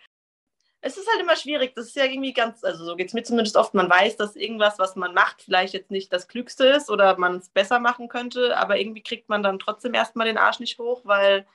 es 0.82 0.98
ist 0.98 1.08
halt 1.12 1.22
immer 1.22 1.36
schwierig. 1.36 1.74
Das 1.76 1.88
ist 1.88 1.96
ja 1.96 2.06
irgendwie 2.06 2.34
ganz, 2.34 2.64
also 2.64 2.86
so 2.86 2.96
geht 2.96 3.08
es 3.08 3.14
mir 3.14 3.24
zumindest 3.24 3.58
oft. 3.58 3.74
Man 3.74 3.90
weiß, 3.90 4.16
dass 4.16 4.36
irgendwas, 4.36 4.80
was 4.80 4.96
man 4.96 5.14
macht, 5.14 5.42
vielleicht 5.42 5.74
jetzt 5.74 5.92
nicht 5.92 6.12
das 6.14 6.28
Klügste 6.28 6.66
ist 6.66 6.90
oder 6.90 7.18
man 7.18 7.38
es 7.38 7.50
besser 7.50 7.80
machen 7.80 8.08
könnte, 8.08 8.58
aber 8.58 8.80
irgendwie 8.80 9.04
kriegt 9.04 9.30
man 9.30 9.44
dann 9.44 9.60
trotzdem 9.60 9.94
erstmal 9.94 10.28
den 10.28 10.38
Arsch 10.38 10.60
nicht 10.60 10.80
hoch, 10.80 11.02
weil, 11.04 11.46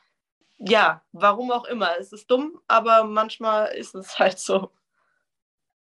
ja, 0.58 1.02
warum 1.12 1.50
auch 1.50 1.64
immer. 1.64 1.90
Es 1.98 2.12
ist 2.12 2.30
dumm, 2.30 2.60
aber 2.68 3.04
manchmal 3.04 3.68
ist 3.74 3.94
es 3.94 4.18
halt 4.18 4.38
so. 4.38 4.70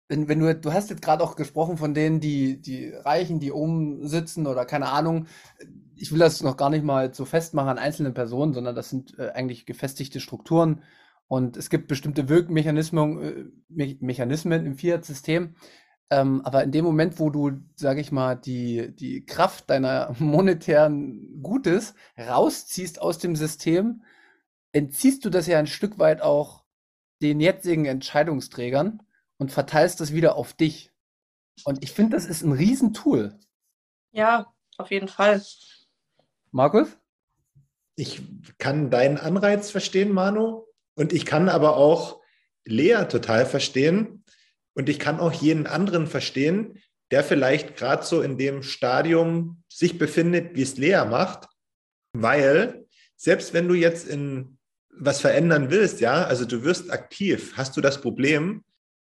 Wenn, 0.08 0.28
wenn 0.30 0.40
du, 0.40 0.56
du 0.56 0.72
hast 0.72 0.92
jetzt 0.92 1.02
gerade 1.02 1.24
auch 1.24 1.36
gesprochen 1.36 1.78
von 1.78 1.94
denen, 1.94 2.20
die, 2.20 2.62
die 2.62 2.90
Reichen, 2.90 3.40
die 3.40 3.52
oben 3.52 4.08
sitzen 4.08 4.46
oder 4.48 4.66
keine 4.66 4.90
Ahnung. 4.90 5.28
Ich 5.96 6.12
will 6.12 6.20
das 6.20 6.44
noch 6.44 6.58
gar 6.58 6.70
nicht 6.70 6.84
mal 6.84 7.14
so 7.14 7.26
festmachen 7.26 7.70
an 7.70 7.80
einzelnen 7.80 8.14
Personen, 8.14 8.54
sondern 8.54 8.76
das 8.76 8.90
sind 8.90 9.18
äh, 9.18 9.32
eigentlich 9.32 9.66
gefestigte 9.66 10.20
Strukturen 10.20 10.84
und 11.28 11.58
es 11.58 11.70
gibt 11.70 11.88
bestimmte 11.88 12.30
Wirkmechanismen 12.30 13.22
äh, 13.22 13.46
Me 13.70 13.98
Mechanismen 14.00 14.66
im 14.66 14.78
Fiat-System. 14.78 15.56
Ähm, 16.12 16.42
aber 16.46 16.64
in 16.64 16.72
dem 16.72 16.86
Moment, 16.86 17.20
wo 17.20 17.32
du, 17.32 17.52
sage 17.76 18.00
ich 18.00 18.12
mal, 18.12 18.36
die, 18.36 18.96
die 18.96 19.26
Kraft 19.26 19.70
deiner 19.70 20.16
monetären 20.20 21.42
Gutes 21.42 21.96
rausziehst 22.18 23.02
aus 23.02 23.18
dem 23.18 23.36
System, 23.36 24.04
entziehst 24.72 25.26
du 25.26 25.30
das 25.30 25.48
ja 25.48 25.58
ein 25.58 25.68
Stück 25.68 25.98
weit 25.98 26.22
auch 26.22 26.64
den 27.22 27.40
jetzigen 27.40 27.86
Entscheidungsträgern 27.86 29.02
und 29.38 29.52
verteilst 29.52 30.00
das 30.00 30.14
wieder 30.14 30.36
auf 30.36 30.54
dich. 30.54 30.92
Und 31.64 31.84
ich 31.84 31.92
finde, 31.92 32.18
das 32.18 32.26
ist 32.26 32.44
ein 32.44 32.52
Riesentool. 32.52 33.40
Ja, 34.12 34.54
auf 34.78 34.92
jeden 34.92 35.08
Fall. 35.08 35.42
Markus? 36.52 36.98
Ich 37.96 38.22
kann 38.58 38.92
deinen 38.92 39.18
Anreiz 39.18 39.72
verstehen, 39.72 40.12
Manu. 40.12 40.65
Und 40.96 41.14
ich 41.14 41.26
kann 41.26 41.50
aber 41.50 41.78
auch 41.78 42.22
Lea 42.66 43.06
total 43.10 43.46
verstehen 43.46 44.24
und 44.74 44.90
ich 44.90 45.00
kann 45.00 45.20
auch 45.20 45.32
jeden 45.32 45.68
anderen 45.68 46.08
verstehen, 46.08 46.82
der 47.12 47.24
vielleicht 47.24 47.76
gerade 47.76 48.04
so 48.04 48.22
in 48.22 48.38
dem 48.38 48.64
Stadium 48.64 49.64
sich 49.70 49.98
befindet, 49.98 50.56
wie 50.56 50.64
es 50.64 50.78
Lea 50.78 51.04
macht, 51.08 51.48
weil 52.14 52.86
selbst 53.16 53.54
wenn 53.54 53.68
du 53.68 53.76
jetzt 53.76 54.08
in 54.08 54.58
was 54.90 55.22
verändern 55.22 55.70
willst, 55.70 56.00
ja, 56.00 56.24
also 56.24 56.46
du 56.46 56.64
wirst 56.64 56.92
aktiv, 56.92 57.54
hast 57.56 57.76
du 57.78 57.82
das 57.82 58.02
Problem, 58.02 58.64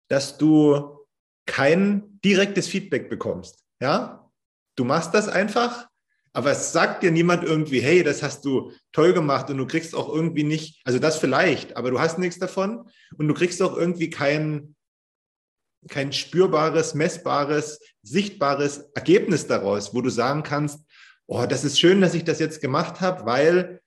dass 0.08 0.38
du 0.38 1.06
kein 1.46 2.20
direktes 2.20 2.68
Feedback 2.68 3.10
bekommst, 3.10 3.64
ja? 3.80 4.30
Du 4.76 4.84
machst 4.84 5.12
das 5.12 5.28
einfach 5.28 5.88
aber 6.32 6.52
es 6.52 6.72
sagt 6.72 7.02
dir 7.02 7.10
niemand 7.10 7.44
irgendwie, 7.44 7.80
hey, 7.80 8.02
das 8.02 8.22
hast 8.22 8.44
du 8.44 8.72
toll 8.92 9.12
gemacht 9.12 9.50
und 9.50 9.58
du 9.58 9.66
kriegst 9.66 9.94
auch 9.94 10.12
irgendwie 10.12 10.44
nicht, 10.44 10.80
also 10.84 10.98
das 10.98 11.18
vielleicht, 11.18 11.76
aber 11.76 11.90
du 11.90 12.00
hast 12.00 12.18
nichts 12.18 12.38
davon 12.38 12.88
und 13.18 13.28
du 13.28 13.34
kriegst 13.34 13.60
auch 13.60 13.76
irgendwie 13.76 14.08
kein, 14.08 14.74
kein 15.88 16.12
spürbares, 16.12 16.94
messbares, 16.94 17.80
sichtbares 18.02 18.90
Ergebnis 18.94 19.46
daraus, 19.46 19.94
wo 19.94 20.00
du 20.00 20.10
sagen 20.10 20.42
kannst, 20.42 20.80
oh, 21.26 21.44
das 21.46 21.64
ist 21.64 21.78
schön, 21.78 22.00
dass 22.00 22.14
ich 22.14 22.24
das 22.24 22.38
jetzt 22.38 22.60
gemacht 22.60 23.00
habe, 23.00 23.26
weil 23.26 23.80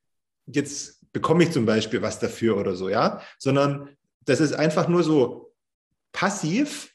jetzt 0.45 1.01
bekomme 1.13 1.43
ich 1.43 1.51
zum 1.51 1.65
Beispiel 1.65 2.01
was 2.01 2.19
dafür 2.19 2.57
oder 2.57 2.75
so, 2.75 2.89
ja, 2.89 3.21
sondern 3.39 3.89
das 4.25 4.39
ist 4.39 4.53
einfach 4.53 4.87
nur 4.87 5.03
so 5.03 5.53
passiv 6.11 6.93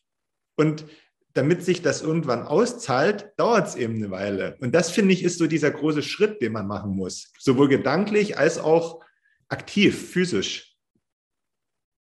und 0.56 0.84
damit 1.34 1.64
sich 1.64 1.82
das 1.82 2.02
irgendwann 2.02 2.42
auszahlt, 2.42 3.32
dauert 3.36 3.68
es 3.68 3.76
eben 3.76 3.96
eine 3.96 4.10
Weile. 4.10 4.56
Und 4.60 4.74
das 4.74 4.90
finde 4.90 5.14
ich 5.14 5.22
ist 5.22 5.38
so 5.38 5.46
dieser 5.46 5.70
große 5.70 6.02
Schritt, 6.02 6.42
den 6.42 6.52
man 6.52 6.66
machen 6.66 6.96
muss, 6.96 7.32
sowohl 7.38 7.68
gedanklich 7.68 8.36
als 8.38 8.58
auch 8.58 9.00
aktiv, 9.48 10.10
physisch. 10.10 10.76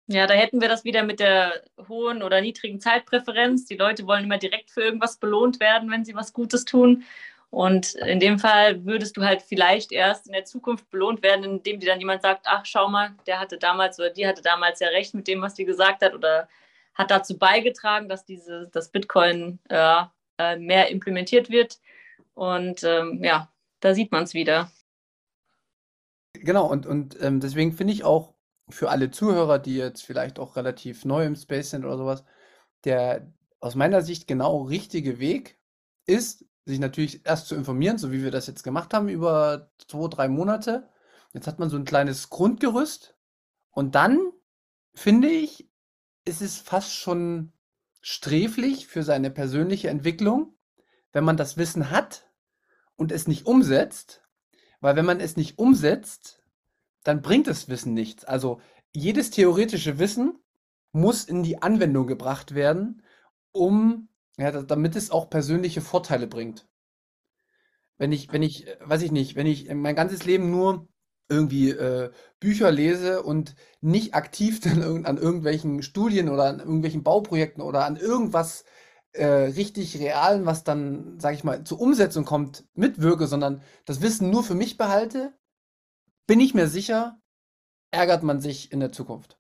Ja, 0.08 0.28
da 0.28 0.36
hätten 0.36 0.62
wir 0.62 0.68
das 0.68 0.84
wieder 0.84 1.04
mit 1.04 1.20
der 1.20 1.64
hohen 1.88 2.22
oder 2.22 2.40
niedrigen 2.40 2.80
Zeitpräferenz. 2.80 3.66
Die 3.66 3.78
Leute 3.78 4.06
wollen 4.06 4.26
immer 4.26 4.38
direkt 4.38 4.70
für 4.70 4.82
irgendwas 4.82 5.18
belohnt 5.18 5.60
werden, 5.60 5.90
wenn 5.90 6.06
sie 6.06 6.14
was 6.14 6.32
Gutes 6.32 6.64
tun. 6.64 7.04
Und 7.50 7.96
in 7.96 8.20
dem 8.20 8.38
Fall 8.38 8.86
würdest 8.86 9.18
du 9.18 9.24
halt 9.24 9.42
vielleicht 9.42 9.92
erst 9.92 10.28
in 10.28 10.34
der 10.34 10.46
Zukunft 10.46 10.90
belohnt 10.92 11.24
werden, 11.24 11.46
indem 11.46 11.80
dir 11.80 11.88
dann 11.88 12.00
jemand 12.00 12.22
sagt, 12.22 12.46
ach, 12.46 12.66
schau 12.66 12.90
mal, 12.90 13.16
der 13.26 13.40
hatte 13.40 13.58
damals 13.58 13.98
oder 13.98 14.10
die 14.10 14.28
hatte 14.28 14.42
damals 14.42 14.80
ja 14.80 14.90
recht 14.90 15.14
mit 15.14 15.28
dem, 15.28 15.42
was 15.42 15.56
die 15.56 15.66
gesagt 15.66 16.04
hat 16.04 16.14
oder 16.14 16.50
hat 16.96 17.12
dazu 17.12 17.38
beigetragen, 17.38 18.10
dass 18.10 18.26
diese, 18.26 18.70
das 18.72 18.90
Bitcoin 18.90 19.60
äh, 19.70 20.06
mehr 20.58 20.90
implementiert 20.90 21.50
wird. 21.50 21.80
Und 22.34 22.84
ähm, 22.84 23.24
ja, 23.24 23.52
da 23.80 23.94
sieht 23.94 24.12
man 24.12 24.24
es 24.24 24.34
wieder. 24.34 24.72
Genau, 26.34 26.68
und, 26.70 26.86
und 26.86 27.22
ähm, 27.22 27.40
deswegen 27.40 27.74
finde 27.74 27.94
ich 27.94 28.04
auch 28.04 28.34
für 28.70 28.90
alle 28.90 29.12
Zuhörer, 29.12 29.60
die 29.60 29.76
jetzt 29.76 30.04
vielleicht 30.04 30.40
auch 30.40 30.56
relativ 30.56 31.06
neu 31.06 31.26
im 31.26 31.36
Space 31.36 31.70
sind 31.70 31.86
oder 31.86 31.98
sowas, 31.98 32.24
der 32.84 33.32
aus 33.60 33.76
meiner 33.76 34.02
Sicht 34.02 34.28
genau 34.28 34.64
richtige 34.64 35.20
Weg 35.20 35.60
ist, 36.06 36.46
sich 36.66 36.80
natürlich 36.80 37.26
erst 37.26 37.48
zu 37.48 37.56
informieren, 37.56 37.98
so 37.98 38.12
wie 38.12 38.24
wir 38.24 38.32
das 38.32 38.48
jetzt 38.48 38.64
gemacht 38.64 38.94
haben 38.94 39.08
über 39.08 39.72
zwei, 39.88 40.08
drei 40.08 40.28
Monate. 40.28 40.90
Jetzt 41.34 41.48
hat 41.48 41.60
man 41.60 41.70
so 41.70 41.78
ein 41.78 41.86
kleines 41.86 42.30
Grundgerüst 42.30 43.16
und 43.72 43.96
dann 43.96 44.20
finde 44.94 45.30
ich, 45.30 45.70
ist 46.26 46.42
es 46.42 46.58
fast 46.58 46.94
schon 46.94 47.54
sträflich 48.02 48.88
für 48.88 49.04
seine 49.04 49.32
persönliche 49.32 49.90
Entwicklung, 49.90 50.54
wenn 51.14 51.24
man 51.24 51.38
das 51.38 51.58
Wissen 51.58 51.90
hat 51.90 52.30
und 52.96 53.12
es 53.12 53.28
nicht 53.28 53.46
umsetzt, 53.46 54.22
weil 54.82 54.96
wenn 54.96 55.06
man 55.06 55.20
es 55.20 55.38
nicht 55.38 55.58
umsetzt, 55.58 56.44
dann 57.04 57.22
bringt 57.22 57.48
das 57.48 57.70
Wissen 57.70 57.94
nichts. 57.94 58.26
Also 58.26 58.60
jedes 58.94 59.30
theoretische 59.30 60.00
Wissen 60.00 60.40
muss 60.92 61.24
in 61.24 61.44
die 61.44 61.62
Anwendung 61.62 62.08
gebracht 62.08 62.56
werden, 62.56 63.02
um, 63.52 64.10
ja, 64.38 64.52
damit 64.52 64.96
es 64.96 65.12
auch 65.12 65.30
persönliche 65.30 65.82
Vorteile 65.82 66.28
bringt. 66.28 66.68
Wenn 67.98 68.12
ich, 68.12 68.32
wenn 68.32 68.44
ich, 68.44 68.68
weiß 68.82 69.02
ich 69.04 69.12
nicht, 69.12 69.36
wenn 69.36 69.48
ich 69.48 69.74
mein 69.74 69.96
ganzes 69.96 70.26
Leben 70.26 70.52
nur 70.52 70.88
irgendwie 71.30 71.72
äh, 71.72 72.12
Bücher 72.40 72.72
lese 72.72 73.24
und 73.24 73.56
nicht 73.82 74.14
aktiv 74.14 74.60
dann 74.62 75.06
an 75.06 75.18
irgendwelchen 75.18 75.84
Studien 75.84 76.30
oder 76.30 76.46
an 76.46 76.60
irgendwelchen 76.60 77.04
Bauprojekten 77.04 77.64
oder 77.64 77.86
an 77.86 77.98
irgendwas 77.98 78.66
äh, 79.14 79.26
richtig 79.26 79.98
Realen, 80.00 80.46
was 80.46 80.64
dann, 80.64 81.20
sag 81.20 81.34
ich 81.34 81.44
mal, 81.44 81.64
zur 81.64 81.80
Umsetzung 81.80 82.26
kommt, 82.26 82.66
mitwirke, 82.74 83.28
sondern 83.28 83.62
das 83.86 84.02
Wissen 84.02 84.30
nur 84.30 84.44
für 84.44 84.56
mich 84.56 84.78
behalte, 84.78 85.34
bin 86.28 86.40
ich 86.40 86.54
mir 86.54 86.68
sicher, 86.68 87.20
ärgert 87.92 88.24
man 88.24 88.42
sich 88.42 88.72
in 88.72 88.80
der 88.80 88.92
Zukunft. 88.92 89.40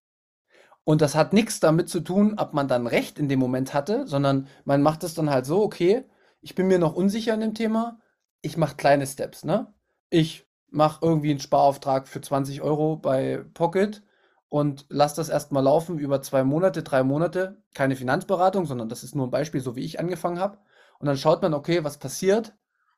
Und 0.86 1.02
das 1.02 1.16
hat 1.16 1.34
nichts 1.34 1.60
damit 1.60 1.90
zu 1.90 2.00
tun, 2.00 2.36
ob 2.38 2.54
man 2.54 2.68
dann 2.68 2.88
Recht 2.88 3.20
in 3.20 3.28
dem 3.28 3.40
Moment 3.40 3.74
hatte, 3.74 4.08
sondern 4.08 4.48
man 4.66 4.82
macht 4.82 5.04
es 5.04 5.16
dann 5.16 5.32
halt 5.32 5.46
so, 5.46 5.62
okay, 5.64 6.06
ich 6.42 6.56
bin 6.56 6.68
mir 6.68 6.80
noch 6.80 6.96
unsicher 6.96 7.34
in 7.34 7.40
dem 7.40 7.54
Thema, 7.56 8.00
ich 8.42 8.56
mache 8.56 8.76
kleine 8.76 9.08
Steps, 9.08 9.44
ne? 9.44 9.74
Ich 10.12 10.48
mache 10.70 11.00
irgendwie 11.06 11.32
einen 11.32 11.40
Sparauftrag 11.40 12.08
für 12.08 12.22
20 12.22 12.62
Euro 12.62 12.98
bei 12.98 13.46
Pocket 13.54 14.04
und 14.50 14.86
lass 14.90 15.14
das 15.16 15.30
erstmal 15.30 15.64
laufen 15.64 16.00
über 16.00 16.22
zwei 16.22 16.44
Monate, 16.44 16.84
drei 16.84 17.04
Monate. 17.04 17.62
Keine 17.74 17.96
Finanzberatung, 17.96 18.66
sondern 18.66 18.90
das 18.90 19.04
ist 19.04 19.16
nur 19.16 19.28
ein 19.28 19.32
Beispiel, 19.32 19.62
so 19.62 19.76
wie 19.76 19.84
ich 19.84 20.00
angefangen 20.00 20.40
habe. 20.40 20.60
Und 21.00 21.08
dann 21.08 21.18
schaut 21.18 21.42
man, 21.42 21.54
okay, 21.54 21.84
was 21.84 21.98
passiert. 21.98 22.56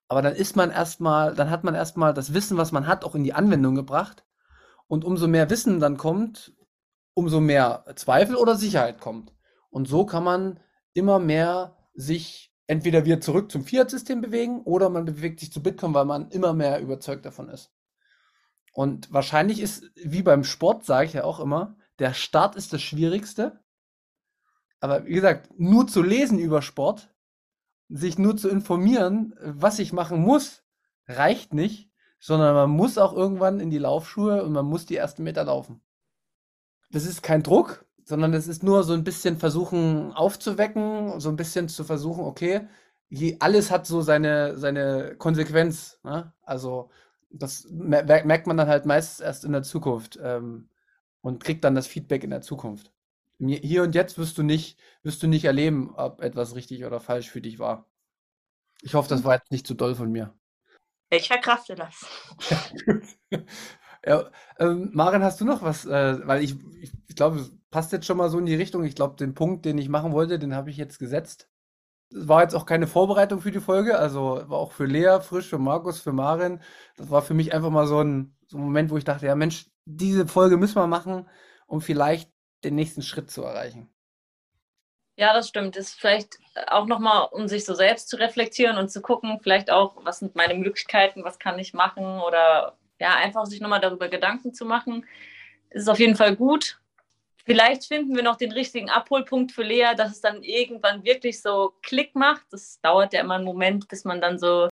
Aber 0.08 0.22
dann 0.22 0.36
ist 0.36 0.56
man 0.56 0.72
erstmal, 0.72 1.34
dann 1.36 1.50
hat 1.50 1.64
man 1.64 1.76
erstmal 1.76 2.14
das 2.14 2.34
Wissen, 2.34 2.58
was 2.58 2.72
man 2.72 2.88
hat, 2.88 3.04
auch 3.04 3.16
in 3.16 3.24
die 3.24 3.34
Anwendung 3.34 3.76
gebracht. 3.76 4.24
Und 4.88 5.04
umso 5.04 5.28
mehr 5.28 5.50
Wissen 5.50 5.80
dann 5.80 5.98
kommt, 5.98 6.54
umso 7.14 7.40
mehr 7.40 7.84
Zweifel 7.96 8.36
oder 8.36 8.56
Sicherheit 8.56 9.02
kommt. 9.02 9.34
Und 9.70 9.88
so 9.88 10.06
kann 10.06 10.24
man 10.24 10.60
immer 10.94 11.20
mehr 11.20 11.76
sich 11.94 12.47
entweder 12.68 13.06
wieder 13.06 13.22
zurück 13.22 13.52
zum 13.52 13.64
Fiat-System 13.64 14.22
bewegen 14.22 14.62
oder 14.62 14.90
man 14.90 15.06
bewegt 15.06 15.40
sich 15.40 15.52
zu 15.52 15.64
Bitcoin, 15.64 15.94
weil 15.94 16.06
man 16.06 16.30
immer 16.30 16.54
mehr 16.54 16.80
überzeugt 16.82 17.26
davon 17.26 17.50
ist. 17.50 17.72
Und 18.74 19.12
wahrscheinlich 19.12 19.60
ist, 19.60 19.90
wie 19.96 20.22
beim 20.22 20.44
Sport, 20.44 20.86
sage 20.86 21.08
ich 21.08 21.14
ja 21.14 21.24
auch 21.24 21.40
immer, 21.40 21.78
der 21.98 22.14
Start 22.14 22.56
ist 22.56 22.74
das 22.74 22.82
Schwierigste. 22.82 23.60
Aber 24.80 25.06
wie 25.06 25.14
gesagt, 25.14 25.50
nur 25.58 25.88
zu 25.88 26.04
lesen 26.04 26.38
über 26.38 26.62
Sport, 26.62 27.12
sich 27.90 28.20
nur 28.20 28.38
zu 28.38 28.50
informieren, 28.50 29.34
was 29.42 29.80
ich 29.80 29.94
machen 29.94 30.22
muss, 30.22 30.64
reicht 31.08 31.54
nicht, 31.54 31.90
sondern 32.20 32.54
man 32.54 32.70
muss 32.70 32.98
auch 32.98 33.14
irgendwann 33.14 33.60
in 33.60 33.70
die 33.70 33.78
Laufschuhe 33.78 34.44
und 34.44 34.52
man 34.52 34.66
muss 34.66 34.86
die 34.86 34.98
ersten 34.98 35.24
Meter 35.24 35.46
laufen. 35.46 35.82
Das 36.92 37.06
ist 37.06 37.24
kein 37.24 37.44
Druck, 37.44 37.87
sondern 38.08 38.34
es 38.34 38.48
ist 38.48 38.64
nur 38.64 38.84
so 38.86 38.94
ein 38.94 39.04
bisschen 39.04 39.38
versuchen 39.38 40.14
aufzuwecken, 40.14 41.20
so 41.20 41.28
ein 41.28 41.36
bisschen 41.36 41.68
zu 41.68 41.84
versuchen, 41.84 42.24
okay, 42.24 42.68
je, 43.10 43.36
alles 43.42 43.70
hat 43.70 43.86
so 43.86 44.02
seine, 44.02 44.58
seine 44.58 45.16
Konsequenz. 45.18 46.00
Ne? 46.04 46.32
Also 46.42 46.90
das 47.30 47.68
merkt 47.70 48.48
man 48.48 48.56
dann 48.56 48.70
halt 48.70 48.86
meist 48.86 49.20
erst 49.20 49.44
in 49.44 49.52
der 49.52 49.64
Zukunft 49.64 50.18
ähm, 50.24 50.70
und 51.20 51.44
kriegt 51.44 51.66
dann 51.66 51.76
das 51.76 51.88
Feedback 51.88 52.24
in 52.24 52.30
der 52.30 52.42
Zukunft. 52.42 52.94
Hier 53.40 53.84
und 53.84 53.94
jetzt 53.94 54.18
wirst 54.18 54.38
du 54.38 54.44
nicht, 54.44 54.80
wirst 55.04 55.22
du 55.22 55.28
nicht 55.28 55.44
erleben, 55.44 55.94
ob 55.96 56.22
etwas 56.22 56.56
richtig 56.56 56.86
oder 56.86 57.02
falsch 57.02 57.30
für 57.30 57.42
dich 57.42 57.60
war. 57.60 57.90
Ich 58.82 58.94
hoffe, 58.94 59.10
das 59.10 59.26
war 59.26 59.36
jetzt 59.36 59.52
nicht 59.52 59.68
zu 59.68 59.74
doll 59.74 59.96
von 59.96 60.10
mir. 60.10 60.34
Ich 61.10 61.28
verkrafte 61.28 61.76
das. 61.76 62.06
ja, 64.06 64.32
ähm, 64.60 64.92
Maren, 64.94 65.24
hast 65.24 65.42
du 65.42 65.46
noch 65.46 65.62
was? 65.62 65.86
Äh, 65.86 66.26
weil 66.26 66.42
ich, 66.42 66.56
ich, 66.82 66.94
ich 67.08 67.16
glaube, 67.16 67.46
passt 67.70 67.92
jetzt 67.92 68.06
schon 68.06 68.18
mal 68.18 68.30
so 68.30 68.40
in 68.40 68.46
die 68.46 68.56
Richtung. 68.56 68.84
Ich 68.84 68.96
glaube, 68.96 69.16
den 69.16 69.34
Punkt, 69.34 69.66
den 69.66 69.78
ich 69.78 69.90
machen 69.90 70.14
wollte, 70.14 70.40
den 70.40 70.56
habe 70.56 70.70
ich 70.70 70.78
jetzt 70.78 71.00
gesetzt. 71.00 71.50
Es 72.10 72.28
war 72.28 72.42
jetzt 72.42 72.56
auch 72.56 72.66
keine 72.66 72.88
Vorbereitung 72.88 73.42
für 73.42 73.52
die 73.52 73.60
Folge, 73.60 74.00
also 74.00 74.42
war 74.48 74.58
auch 74.58 74.72
für 74.72 74.86
Lea 74.86 75.20
frisch, 75.22 75.50
für 75.50 75.58
Markus, 75.58 76.00
für 76.00 76.14
Maren. 76.14 76.62
Das 76.96 77.10
war 77.10 77.22
für 77.22 77.34
mich 77.34 77.54
einfach 77.54 77.70
mal 77.70 77.86
so 77.88 78.02
ein, 78.02 78.36
so 78.48 78.58
ein 78.58 78.64
Moment, 78.64 78.92
wo 78.92 78.98
ich 78.98 79.04
dachte, 79.04 79.26
ja 79.26 79.36
Mensch, 79.36 79.66
diese 79.86 80.28
Folge 80.28 80.58
müssen 80.58 80.76
wir 80.76 80.88
machen, 80.88 81.28
um 81.66 81.82
vielleicht 81.82 82.32
den 82.64 82.76
nächsten 82.76 83.02
Schritt 83.02 83.30
zu 83.30 83.44
erreichen. 83.44 83.90
Ja, 85.18 85.34
das 85.34 85.50
stimmt. 85.50 85.76
Das 85.76 85.88
ist 85.88 86.00
vielleicht 86.00 86.38
auch 86.68 86.86
nochmal, 86.86 87.28
um 87.32 87.48
sich 87.48 87.66
so 87.66 87.74
selbst 87.74 88.08
zu 88.08 88.18
reflektieren 88.18 88.78
und 88.78 88.90
zu 88.90 89.02
gucken, 89.02 89.40
vielleicht 89.42 89.72
auch, 89.72 89.96
was 90.06 90.20
sind 90.20 90.36
meine 90.36 90.54
Möglichkeiten, 90.54 91.24
was 91.24 91.40
kann 91.40 91.58
ich 91.58 91.74
machen 91.74 92.20
oder 92.22 92.78
ja, 93.00 93.16
einfach 93.16 93.46
sich 93.46 93.60
nochmal 93.60 93.82
darüber 93.82 94.10
Gedanken 94.10 94.54
zu 94.54 94.66
machen. 94.66 95.06
Es 95.70 95.84
ist 95.84 95.90
auf 95.90 96.00
jeden 96.00 96.16
Fall 96.16 96.36
gut. 96.36 96.80
Vielleicht 97.48 97.86
finden 97.86 98.14
wir 98.14 98.24
noch 98.24 98.36
den 98.36 98.52
richtigen 98.52 98.90
Abholpunkt 98.90 99.54
für 99.54 99.64
Lea, 99.64 99.96
dass 99.96 100.12
es 100.12 100.20
dann 100.20 100.44
irgendwann 100.44 101.06
wirklich 101.06 101.42
so 101.42 101.76
Klick 101.82 102.14
macht. 102.14 102.46
Das 102.52 102.82
dauert 102.82 103.14
ja 103.14 103.22
immer 103.22 103.36
einen 103.36 103.46
Moment, 103.46 103.88
bis 103.88 104.04
man 104.04 104.20
dann 104.20 104.38
so 104.38 104.68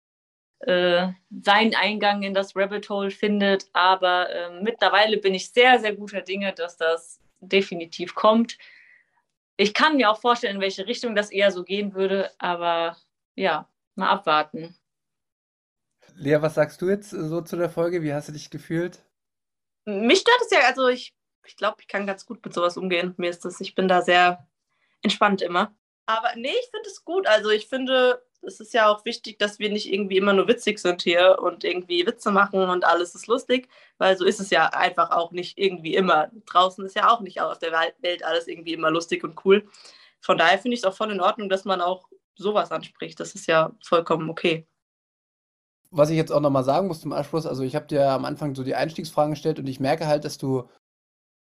äh, 0.59 1.07
seinen 1.41 1.73
Eingang 1.73 2.23
in 2.23 2.33
das 2.33 2.53
Rabbit 2.53 2.89
Hole 2.89 3.11
findet. 3.11 3.69
Aber 3.71 4.29
äh, 4.29 4.61
mittlerweile 4.61 5.19
bin 5.19 5.33
ich 5.33 5.51
sehr, 5.51 5.79
sehr 5.79 5.95
guter 5.95 6.19
Dinge, 6.19 6.51
dass 6.51 6.75
das 6.75 7.21
definitiv 7.39 8.13
kommt. 8.13 8.57
Ich 9.55 9.73
kann 9.73 9.95
mir 9.95 10.11
auch 10.11 10.19
vorstellen, 10.19 10.57
in 10.57 10.61
welche 10.61 10.85
Richtung 10.85 11.15
das 11.15 11.31
eher 11.31 11.51
so 11.51 11.63
gehen 11.63 11.93
würde, 11.93 12.29
aber 12.39 12.97
ja, 13.35 13.69
mal 13.95 14.09
abwarten. 14.09 14.75
Lea, 16.15 16.41
was 16.41 16.55
sagst 16.55 16.81
du 16.81 16.89
jetzt 16.89 17.11
so 17.11 17.39
zu 17.39 17.55
der 17.55 17.69
Folge? 17.69 18.03
Wie 18.03 18.13
hast 18.13 18.27
du 18.27 18.33
dich 18.33 18.49
gefühlt? 18.49 18.99
Mich 19.85 20.19
stört 20.19 20.41
es 20.41 20.51
ja, 20.51 20.59
also 20.67 20.89
ich 20.89 21.15
ich 21.47 21.57
glaube, 21.57 21.77
ich 21.81 21.87
kann 21.87 22.07
ganz 22.07 22.25
gut 22.25 22.43
mit 22.43 22.53
sowas 22.53 22.77
umgehen. 22.77 23.13
Mir 23.17 23.29
ist 23.29 23.45
das, 23.45 23.61
ich 23.61 23.75
bin 23.75 23.87
da 23.87 24.01
sehr 24.01 24.47
entspannt 25.01 25.41
immer. 25.41 25.75
Aber 26.05 26.29
nee, 26.35 26.53
ich 26.59 26.69
finde 26.71 26.89
es 26.89 27.03
gut. 27.03 27.27
Also 27.27 27.49
ich 27.49 27.67
finde, 27.67 28.23
es 28.41 28.59
ist 28.59 28.73
ja 28.73 28.87
auch 28.89 29.05
wichtig, 29.05 29.39
dass 29.39 29.59
wir 29.59 29.71
nicht 29.71 29.91
irgendwie 29.91 30.17
immer 30.17 30.33
nur 30.33 30.47
witzig 30.47 30.79
sind 30.79 31.01
hier 31.01 31.37
und 31.41 31.63
irgendwie 31.63 32.05
Witze 32.05 32.31
machen 32.31 32.61
und 32.69 32.85
alles 32.85 33.15
ist 33.15 33.27
lustig, 33.27 33.67
weil 33.97 34.17
so 34.17 34.25
ist 34.25 34.39
es 34.39 34.49
ja 34.49 34.67
einfach 34.67 35.11
auch 35.11 35.31
nicht 35.31 35.57
irgendwie 35.57 35.95
immer. 35.95 36.29
Draußen 36.45 36.85
ist 36.85 36.95
ja 36.95 37.09
auch 37.09 37.21
nicht 37.21 37.41
auf 37.41 37.59
der 37.59 37.71
Welt 37.71 38.23
alles 38.23 38.47
irgendwie 38.47 38.73
immer 38.73 38.91
lustig 38.91 39.23
und 39.23 39.43
cool. 39.45 39.67
Von 40.21 40.37
daher 40.37 40.59
finde 40.59 40.75
ich 40.75 40.81
es 40.81 40.85
auch 40.85 40.95
voll 40.95 41.11
in 41.11 41.21
Ordnung, 41.21 41.49
dass 41.49 41.65
man 41.65 41.81
auch 41.81 42.07
sowas 42.35 42.71
anspricht. 42.71 43.19
Das 43.19 43.35
ist 43.35 43.47
ja 43.47 43.71
vollkommen 43.83 44.29
okay. 44.29 44.67
Was 45.91 46.09
ich 46.09 46.17
jetzt 46.17 46.31
auch 46.31 46.41
nochmal 46.41 46.63
sagen 46.63 46.87
muss 46.87 47.01
zum 47.01 47.13
Abschluss, 47.13 47.45
also 47.45 47.63
ich 47.63 47.75
habe 47.75 47.85
dir 47.85 48.09
am 48.09 48.25
Anfang 48.25 48.53
so 48.53 48.63
die 48.63 48.75
Einstiegsfragen 48.75 49.31
gestellt 49.31 49.59
und 49.59 49.67
ich 49.67 49.79
merke 49.79 50.07
halt, 50.07 50.25
dass 50.25 50.37
du 50.37 50.67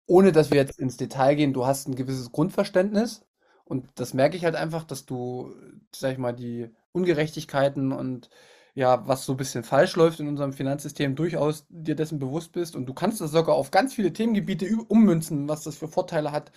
ohne 0.08 0.32
dass 0.32 0.50
wir 0.50 0.58
jetzt 0.58 0.80
ins 0.80 0.96
Detail 0.98 1.36
gehen, 1.36 1.52
du 1.54 1.66
hast 1.66 1.88
ein 1.88 1.96
gewisses 1.96 2.32
Grundverständnis 2.32 3.26
und 3.64 3.88
das 3.96 4.14
merke 4.14 4.36
ich 4.36 4.44
halt 4.44 4.56
einfach, 4.56 4.84
dass 4.84 5.06
du, 5.06 5.54
sag 5.94 6.12
ich 6.12 6.18
mal, 6.18 6.32
die 6.32 6.70
Ungerechtigkeiten 6.92 7.92
und 7.92 8.30
ja, 8.74 9.06
was 9.08 9.24
so 9.26 9.34
ein 9.34 9.36
bisschen 9.36 9.64
falsch 9.64 9.96
läuft 9.96 10.20
in 10.20 10.28
unserem 10.28 10.52
Finanzsystem, 10.52 11.16
durchaus 11.16 11.66
dir 11.68 11.96
dessen 11.96 12.18
bewusst 12.18 12.52
bist 12.52 12.76
und 12.76 12.86
du 12.86 12.94
kannst 12.94 13.20
das 13.20 13.32
sogar 13.32 13.56
auf 13.56 13.70
ganz 13.70 13.94
viele 13.94 14.12
Themengebiete 14.12 14.66
ummünzen, 14.88 15.48
was 15.48 15.64
das 15.64 15.76
für 15.76 15.88
Vorteile 15.88 16.32
hat 16.32 16.52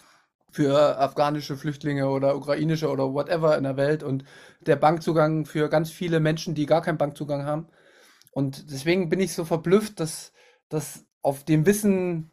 für 0.52 0.98
afghanische 1.00 1.58
Flüchtlinge 1.58 2.10
oder 2.10 2.36
ukrainische 2.36 2.90
oder 2.90 3.14
whatever 3.14 3.58
in 3.58 3.64
der 3.64 3.78
Welt 3.78 4.04
und 4.04 4.26
der 4.62 4.76
Bankzugang 4.76 5.46
für 5.46 5.70
ganz 5.70 5.92
viele 5.92 6.20
Menschen, 6.20 6.56
die 6.56 6.66
gar 6.66 6.82
keinen 6.82 6.98
Bankzugang 6.98 7.46
haben. 7.46 7.68
Und 8.32 8.72
deswegen 8.72 9.10
bin 9.10 9.20
ich 9.20 9.34
so 9.34 9.46
verblüfft, 9.46 10.00
dass, 10.00 10.34
dass 10.70 11.06
auf 11.22 11.44
dem 11.46 11.66
Wissen 11.66 12.32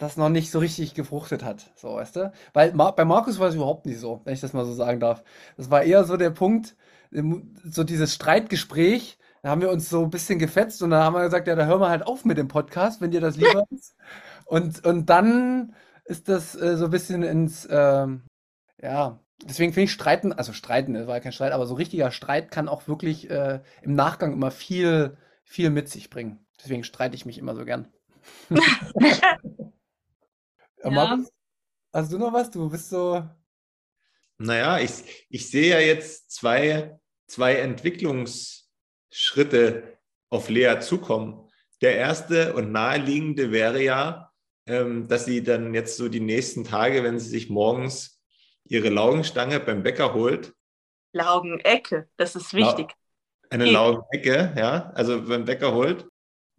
das 0.00 0.16
noch 0.16 0.30
nicht 0.30 0.50
so 0.50 0.58
richtig 0.58 0.94
gefruchtet 0.94 1.44
hat. 1.44 1.70
So, 1.76 1.94
weißt 1.94 2.16
du? 2.16 2.32
Weil 2.54 2.72
Mar 2.72 2.96
bei 2.96 3.04
Markus 3.04 3.38
war 3.38 3.48
es 3.48 3.54
überhaupt 3.54 3.84
nicht 3.84 4.00
so, 4.00 4.22
wenn 4.24 4.32
ich 4.32 4.40
das 4.40 4.54
mal 4.54 4.64
so 4.64 4.72
sagen 4.72 4.98
darf. 4.98 5.22
Das 5.58 5.70
war 5.70 5.82
eher 5.82 6.04
so 6.04 6.16
der 6.16 6.30
Punkt, 6.30 6.74
so 7.10 7.84
dieses 7.84 8.14
Streitgespräch, 8.14 9.18
da 9.42 9.50
haben 9.50 9.60
wir 9.60 9.70
uns 9.70 9.90
so 9.90 10.02
ein 10.02 10.10
bisschen 10.10 10.38
gefetzt 10.38 10.82
und 10.82 10.90
dann 10.90 11.02
haben 11.02 11.14
wir 11.14 11.22
gesagt, 11.22 11.46
ja, 11.46 11.54
da 11.54 11.66
hören 11.66 11.80
wir 11.80 11.90
halt 11.90 12.06
auf 12.06 12.24
mit 12.24 12.38
dem 12.38 12.48
Podcast, 12.48 13.00
wenn 13.02 13.10
dir 13.10 13.20
das 13.20 13.36
lieber 13.36 13.64
ist. 13.70 13.94
Und, 14.46 14.86
und 14.86 15.10
dann 15.10 15.74
ist 16.04 16.28
das 16.28 16.54
äh, 16.54 16.76
so 16.76 16.86
ein 16.86 16.90
bisschen 16.90 17.22
ins, 17.22 17.68
ähm, 17.70 18.22
ja, 18.80 19.20
deswegen 19.44 19.74
finde 19.74 19.84
ich 19.84 19.92
Streiten, 19.92 20.32
also 20.32 20.54
Streiten, 20.54 20.94
das 20.94 21.06
war 21.06 21.16
ja 21.16 21.20
kein 21.20 21.32
Streit, 21.32 21.52
aber 21.52 21.66
so 21.66 21.74
richtiger 21.74 22.10
Streit 22.10 22.50
kann 22.50 22.68
auch 22.68 22.88
wirklich 22.88 23.28
äh, 23.30 23.60
im 23.82 23.94
Nachgang 23.94 24.32
immer 24.32 24.50
viel, 24.50 25.18
viel 25.44 25.68
mit 25.68 25.90
sich 25.90 26.08
bringen. 26.08 26.46
Deswegen 26.58 26.84
streite 26.84 27.16
ich 27.16 27.26
mich 27.26 27.38
immer 27.38 27.54
so 27.54 27.64
gern. 27.66 27.88
Ja. 30.82 30.90
Markus, 30.90 31.30
hast 31.92 32.10
du 32.12 32.18
noch 32.18 32.32
was? 32.32 32.50
Du 32.50 32.70
bist 32.70 32.88
so. 32.88 33.28
Naja, 34.38 34.78
ich, 34.78 35.26
ich 35.28 35.50
sehe 35.50 35.70
ja 35.70 35.80
jetzt 35.80 36.30
zwei, 36.30 36.98
zwei 37.26 37.56
Entwicklungsschritte 37.56 39.98
auf 40.30 40.48
Lea 40.48 40.78
zukommen. 40.80 41.50
Der 41.82 41.96
erste 41.96 42.54
und 42.54 42.72
naheliegende 42.72 43.52
wäre 43.52 43.82
ja, 43.82 44.32
ähm, 44.66 45.08
dass 45.08 45.26
sie 45.26 45.42
dann 45.42 45.74
jetzt 45.74 45.96
so 45.96 46.08
die 46.08 46.20
nächsten 46.20 46.64
Tage, 46.64 47.02
wenn 47.02 47.18
sie 47.18 47.28
sich 47.28 47.50
morgens 47.50 48.22
ihre 48.64 48.88
Laugenstange 48.88 49.60
beim 49.60 49.82
Bäcker 49.82 50.14
holt. 50.14 50.54
Laugenecke, 51.12 52.08
das 52.16 52.36
ist 52.36 52.54
wichtig. 52.54 52.94
Eine 53.50 53.64
Laugenecke, 53.64 54.54
ja, 54.56 54.92
also 54.94 55.22
beim 55.22 55.44
Bäcker 55.44 55.74
holt 55.74 56.06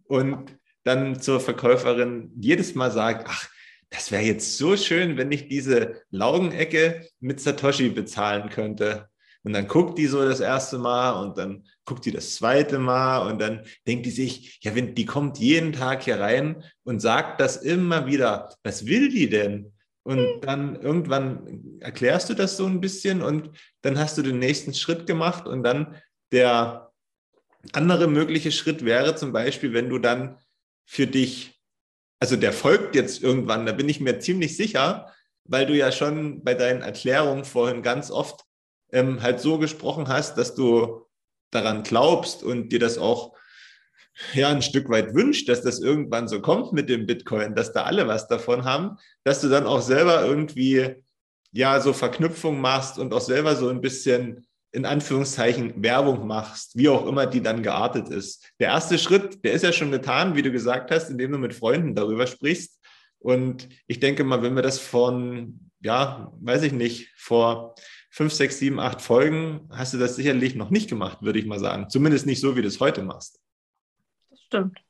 und 0.04 0.58
dann 0.84 1.20
zur 1.20 1.40
Verkäuferin 1.40 2.30
jedes 2.38 2.74
Mal 2.74 2.90
sagt, 2.90 3.26
ach, 3.30 3.48
das 3.92 4.10
wäre 4.10 4.22
jetzt 4.22 4.56
so 4.56 4.76
schön, 4.76 5.18
wenn 5.18 5.30
ich 5.30 5.48
diese 5.48 6.02
Laugenecke 6.10 7.06
mit 7.20 7.40
Satoshi 7.40 7.90
bezahlen 7.90 8.48
könnte. 8.48 9.08
Und 9.44 9.52
dann 9.52 9.68
guckt 9.68 9.98
die 9.98 10.06
so 10.06 10.26
das 10.26 10.40
erste 10.40 10.78
Mal 10.78 11.22
und 11.22 11.36
dann 11.36 11.66
guckt 11.84 12.06
die 12.06 12.12
das 12.12 12.36
zweite 12.36 12.78
Mal 12.78 13.30
und 13.30 13.40
dann 13.40 13.66
denkt 13.86 14.06
die 14.06 14.10
sich, 14.10 14.58
ja, 14.62 14.74
wenn 14.74 14.94
die 14.94 15.04
kommt 15.04 15.38
jeden 15.38 15.72
Tag 15.72 16.04
hier 16.04 16.20
rein 16.20 16.64
und 16.84 17.00
sagt 17.00 17.40
das 17.40 17.56
immer 17.56 18.06
wieder, 18.06 18.54
was 18.62 18.86
will 18.86 19.10
die 19.10 19.28
denn? 19.28 19.72
Und 20.04 20.40
dann 20.40 20.80
irgendwann 20.80 21.78
erklärst 21.80 22.30
du 22.30 22.34
das 22.34 22.56
so 22.56 22.66
ein 22.66 22.80
bisschen 22.80 23.20
und 23.20 23.50
dann 23.82 23.98
hast 23.98 24.16
du 24.16 24.22
den 24.22 24.38
nächsten 24.38 24.74
Schritt 24.74 25.06
gemacht 25.06 25.46
und 25.46 25.62
dann 25.64 25.96
der 26.32 26.92
andere 27.72 28.08
mögliche 28.08 28.52
Schritt 28.52 28.84
wäre 28.84 29.16
zum 29.16 29.32
Beispiel, 29.32 29.74
wenn 29.74 29.90
du 29.90 29.98
dann 29.98 30.38
für 30.86 31.06
dich 31.06 31.61
also 32.22 32.36
der 32.36 32.52
folgt 32.52 32.94
jetzt 32.94 33.20
irgendwann, 33.20 33.66
da 33.66 33.72
bin 33.72 33.88
ich 33.88 33.98
mir 33.98 34.20
ziemlich 34.20 34.56
sicher, 34.56 35.12
weil 35.42 35.66
du 35.66 35.76
ja 35.76 35.90
schon 35.90 36.44
bei 36.44 36.54
deinen 36.54 36.80
Erklärungen 36.80 37.44
vorhin 37.44 37.82
ganz 37.82 38.12
oft 38.12 38.44
ähm, 38.92 39.22
halt 39.22 39.40
so 39.40 39.58
gesprochen 39.58 40.06
hast, 40.06 40.38
dass 40.38 40.54
du 40.54 41.04
daran 41.50 41.82
glaubst 41.82 42.44
und 42.44 42.68
dir 42.68 42.78
das 42.78 42.96
auch 42.96 43.36
ja 44.34 44.50
ein 44.50 44.62
Stück 44.62 44.88
weit 44.88 45.16
wünscht, 45.16 45.48
dass 45.48 45.62
das 45.62 45.80
irgendwann 45.80 46.28
so 46.28 46.40
kommt 46.40 46.72
mit 46.72 46.88
dem 46.88 47.06
Bitcoin, 47.06 47.56
dass 47.56 47.72
da 47.72 47.82
alle 47.82 48.06
was 48.06 48.28
davon 48.28 48.62
haben, 48.62 48.98
dass 49.24 49.40
du 49.40 49.48
dann 49.48 49.66
auch 49.66 49.80
selber 49.80 50.24
irgendwie 50.24 51.02
ja 51.50 51.80
so 51.80 51.92
Verknüpfung 51.92 52.60
machst 52.60 53.00
und 53.00 53.12
auch 53.12 53.20
selber 53.20 53.56
so 53.56 53.68
ein 53.68 53.80
bisschen 53.80 54.46
in 54.72 54.86
Anführungszeichen 54.86 55.82
Werbung 55.82 56.26
machst, 56.26 56.76
wie 56.76 56.88
auch 56.88 57.06
immer 57.06 57.26
die 57.26 57.42
dann 57.42 57.62
geartet 57.62 58.08
ist. 58.08 58.50
Der 58.58 58.68
erste 58.68 58.98
Schritt, 58.98 59.44
der 59.44 59.52
ist 59.52 59.62
ja 59.62 59.72
schon 59.72 59.90
getan, 59.90 60.34
wie 60.34 60.42
du 60.42 60.50
gesagt 60.50 60.90
hast, 60.90 61.10
indem 61.10 61.32
du 61.32 61.38
mit 61.38 61.54
Freunden 61.54 61.94
darüber 61.94 62.26
sprichst. 62.26 62.80
Und 63.18 63.68
ich 63.86 64.00
denke 64.00 64.24
mal, 64.24 64.42
wenn 64.42 64.56
wir 64.56 64.62
das 64.62 64.78
von, 64.78 65.70
ja, 65.80 66.32
weiß 66.40 66.62
ich 66.62 66.72
nicht, 66.72 67.12
vor 67.16 67.74
fünf, 68.10 68.32
sechs, 68.32 68.58
sieben, 68.58 68.80
acht 68.80 69.02
Folgen 69.02 69.68
hast 69.70 69.92
du 69.92 69.98
das 69.98 70.16
sicherlich 70.16 70.54
noch 70.54 70.70
nicht 70.70 70.88
gemacht, 70.88 71.22
würde 71.22 71.38
ich 71.38 71.46
mal 71.46 71.60
sagen. 71.60 71.88
Zumindest 71.90 72.26
nicht 72.26 72.40
so, 72.40 72.56
wie 72.56 72.62
du 72.62 72.68
es 72.68 72.80
heute 72.80 73.02
machst. 73.02 73.40
Das 74.30 74.40
stimmt. 74.40 74.82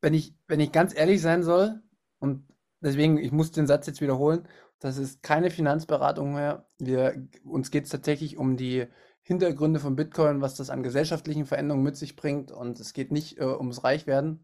Wenn 0.00 0.14
ich, 0.14 0.34
wenn 0.48 0.60
ich 0.60 0.72
ganz 0.72 0.96
ehrlich 0.96 1.20
sein 1.20 1.42
soll, 1.42 1.80
und 2.18 2.46
deswegen, 2.80 3.18
ich 3.18 3.30
muss 3.30 3.52
den 3.52 3.66
Satz 3.66 3.86
jetzt 3.86 4.00
wiederholen, 4.00 4.48
das 4.82 4.96
ist 4.96 5.22
keine 5.22 5.50
Finanzberatung 5.50 6.34
mehr. 6.34 6.66
Wir, 6.78 7.28
uns 7.44 7.70
geht 7.70 7.84
es 7.84 7.90
tatsächlich 7.90 8.36
um 8.36 8.56
die 8.56 8.88
Hintergründe 9.22 9.78
von 9.78 9.94
Bitcoin, 9.94 10.40
was 10.40 10.56
das 10.56 10.70
an 10.70 10.82
gesellschaftlichen 10.82 11.46
Veränderungen 11.46 11.84
mit 11.84 11.96
sich 11.96 12.16
bringt. 12.16 12.50
Und 12.50 12.80
es 12.80 12.92
geht 12.92 13.12
nicht 13.12 13.38
äh, 13.38 13.44
ums 13.44 13.84
Reichwerden. 13.84 14.40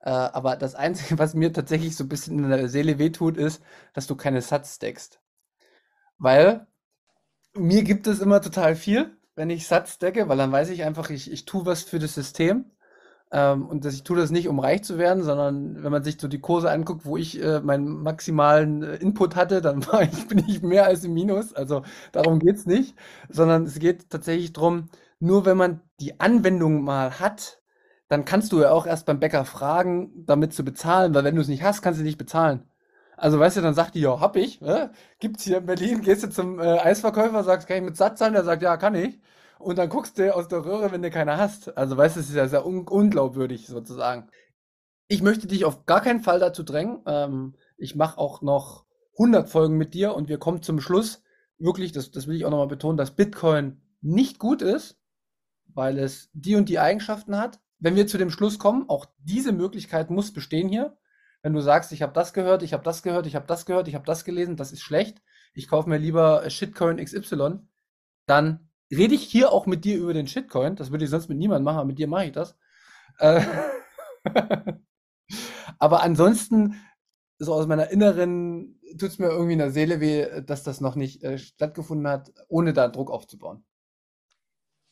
Äh, 0.00 0.10
aber 0.10 0.54
das 0.54 0.76
Einzige, 0.76 1.18
was 1.18 1.34
mir 1.34 1.52
tatsächlich 1.52 1.96
so 1.96 2.04
ein 2.04 2.08
bisschen 2.08 2.38
in 2.38 2.48
der 2.50 2.68
Seele 2.68 2.98
wehtut, 2.98 3.36
ist, 3.36 3.60
dass 3.92 4.06
du 4.06 4.14
keine 4.14 4.40
Satz 4.40 4.78
deckst. 4.78 5.20
Weil 6.18 6.68
mir 7.54 7.82
gibt 7.82 8.06
es 8.06 8.20
immer 8.20 8.40
total 8.40 8.76
viel, 8.76 9.16
wenn 9.34 9.50
ich 9.50 9.66
Satz 9.66 9.98
decke, 9.98 10.28
weil 10.28 10.38
dann 10.38 10.52
weiß 10.52 10.70
ich 10.70 10.84
einfach, 10.84 11.10
ich, 11.10 11.30
ich 11.30 11.44
tue 11.44 11.66
was 11.66 11.82
für 11.82 11.98
das 11.98 12.14
System. 12.14 12.70
Ähm, 13.32 13.66
und 13.66 13.84
das, 13.84 13.94
ich 13.94 14.04
tue 14.04 14.16
das 14.18 14.30
nicht, 14.30 14.48
um 14.48 14.58
reich 14.58 14.84
zu 14.84 14.98
werden, 14.98 15.22
sondern 15.24 15.82
wenn 15.82 15.90
man 15.90 16.04
sich 16.04 16.20
so 16.20 16.28
die 16.28 16.40
Kurse 16.40 16.70
anguckt, 16.70 17.06
wo 17.06 17.16
ich 17.16 17.42
äh, 17.42 17.60
meinen 17.60 18.02
maximalen 18.02 18.82
äh, 18.82 18.96
Input 18.96 19.36
hatte, 19.36 19.62
dann 19.62 19.86
war 19.88 20.02
ich, 20.02 20.28
bin 20.28 20.44
ich 20.46 20.62
mehr 20.62 20.86
als 20.86 21.04
im 21.04 21.14
Minus. 21.14 21.54
Also 21.54 21.82
darum 22.12 22.38
geht's 22.40 22.66
nicht, 22.66 22.94
sondern 23.30 23.64
es 23.64 23.78
geht 23.78 24.10
tatsächlich 24.10 24.52
darum, 24.52 24.88
nur 25.18 25.46
wenn 25.46 25.56
man 25.56 25.80
die 26.00 26.20
Anwendung 26.20 26.82
mal 26.84 27.18
hat, 27.20 27.60
dann 28.08 28.24
kannst 28.26 28.52
du 28.52 28.60
ja 28.60 28.70
auch 28.70 28.86
erst 28.86 29.06
beim 29.06 29.20
Bäcker 29.20 29.44
fragen, 29.46 30.12
damit 30.26 30.52
zu 30.52 30.64
bezahlen, 30.64 31.14
weil 31.14 31.24
wenn 31.24 31.34
du 31.34 31.40
es 31.40 31.48
nicht 31.48 31.62
hast, 31.62 31.80
kannst 31.82 32.00
du 32.00 32.04
nicht 32.04 32.18
bezahlen. 32.18 32.64
Also 33.16 33.38
weißt 33.38 33.56
du, 33.56 33.60
dann 33.62 33.74
sagt 33.74 33.94
die, 33.94 34.00
ja, 34.00 34.20
hab 34.20 34.36
ich, 34.36 34.60
äh? 34.62 34.88
gibt's 35.20 35.44
hier 35.44 35.58
in 35.58 35.66
Berlin, 35.66 36.02
gehst 36.02 36.24
du 36.24 36.28
zum 36.30 36.58
äh, 36.58 36.78
Eisverkäufer, 36.80 37.44
sagst, 37.44 37.68
kann 37.68 37.78
ich 37.78 37.82
mit 37.84 37.96
Satz 37.96 38.18
zahlen? 38.18 38.34
Der 38.34 38.44
sagt, 38.44 38.62
ja, 38.62 38.76
kann 38.76 38.94
ich 38.94 39.20
und 39.62 39.78
dann 39.78 39.88
guckst 39.88 40.18
du 40.18 40.34
aus 40.34 40.48
der 40.48 40.64
Röhre, 40.64 40.92
wenn 40.92 41.02
du 41.02 41.10
keine 41.10 41.36
hast. 41.36 41.76
Also 41.76 41.96
weißt 41.96 42.16
du, 42.16 42.20
es 42.20 42.28
ist 42.28 42.34
ja 42.34 42.48
sehr 42.48 42.66
un 42.66 42.86
unglaubwürdig 42.86 43.66
sozusagen. 43.66 44.28
Ich 45.08 45.22
möchte 45.22 45.46
dich 45.46 45.64
auf 45.64 45.86
gar 45.86 46.00
keinen 46.00 46.20
Fall 46.20 46.40
dazu 46.40 46.62
drängen. 46.62 47.02
Ähm, 47.06 47.56
ich 47.76 47.96
mache 47.96 48.18
auch 48.18 48.42
noch 48.42 48.86
100 49.18 49.48
Folgen 49.48 49.76
mit 49.76 49.94
dir 49.94 50.14
und 50.14 50.28
wir 50.28 50.38
kommen 50.38 50.62
zum 50.62 50.80
Schluss. 50.80 51.22
Wirklich, 51.58 51.92
das, 51.92 52.10
das 52.10 52.26
will 52.26 52.36
ich 52.36 52.44
auch 52.44 52.50
nochmal 52.50 52.68
betonen, 52.68 52.96
dass 52.96 53.14
Bitcoin 53.14 53.82
nicht 54.00 54.38
gut 54.38 54.62
ist, 54.62 54.98
weil 55.66 55.98
es 55.98 56.30
die 56.32 56.56
und 56.56 56.68
die 56.68 56.78
Eigenschaften 56.78 57.36
hat. 57.36 57.60
Wenn 57.78 57.96
wir 57.96 58.06
zu 58.06 58.18
dem 58.18 58.30
Schluss 58.30 58.58
kommen, 58.58 58.88
auch 58.88 59.06
diese 59.18 59.52
Möglichkeit 59.52 60.10
muss 60.10 60.32
bestehen 60.32 60.68
hier. 60.68 60.96
Wenn 61.42 61.52
du 61.52 61.60
sagst, 61.60 61.92
ich 61.92 62.02
habe 62.02 62.12
das 62.12 62.32
gehört, 62.32 62.62
ich 62.62 62.72
habe 62.72 62.84
das 62.84 63.02
gehört, 63.02 63.26
ich 63.26 63.34
habe 63.34 63.46
das 63.46 63.66
gehört, 63.66 63.88
ich 63.88 63.94
habe 63.94 64.06
das 64.06 64.24
gelesen, 64.24 64.56
das 64.56 64.72
ist 64.72 64.82
schlecht, 64.82 65.20
ich 65.54 65.68
kaufe 65.68 65.88
mir 65.88 65.98
lieber 65.98 66.48
Shitcoin 66.48 67.04
XY, 67.04 67.58
dann 68.26 68.71
rede 68.92 69.14
ich 69.14 69.24
hier 69.24 69.52
auch 69.52 69.66
mit 69.66 69.84
dir 69.84 69.98
über 69.98 70.14
den 70.14 70.26
Shitcoin. 70.26 70.76
Das 70.76 70.90
würde 70.90 71.04
ich 71.04 71.10
sonst 71.10 71.28
mit 71.28 71.38
niemandem 71.38 71.64
machen, 71.64 71.78
aber 71.78 71.86
mit 71.86 71.98
dir 71.98 72.08
mache 72.08 72.26
ich 72.26 72.32
das. 72.32 72.56
Äh, 73.18 73.42
aber 75.78 76.02
ansonsten, 76.02 76.80
so 77.38 77.54
aus 77.54 77.66
meiner 77.66 77.90
inneren, 77.90 78.80
tut 78.98 79.10
es 79.10 79.18
mir 79.18 79.28
irgendwie 79.28 79.54
in 79.54 79.58
der 79.58 79.70
Seele 79.70 80.00
weh, 80.00 80.42
dass 80.42 80.62
das 80.62 80.80
noch 80.80 80.94
nicht 80.94 81.22
äh, 81.24 81.38
stattgefunden 81.38 82.06
hat, 82.06 82.32
ohne 82.48 82.72
da 82.72 82.88
Druck 82.88 83.10
aufzubauen. 83.10 83.64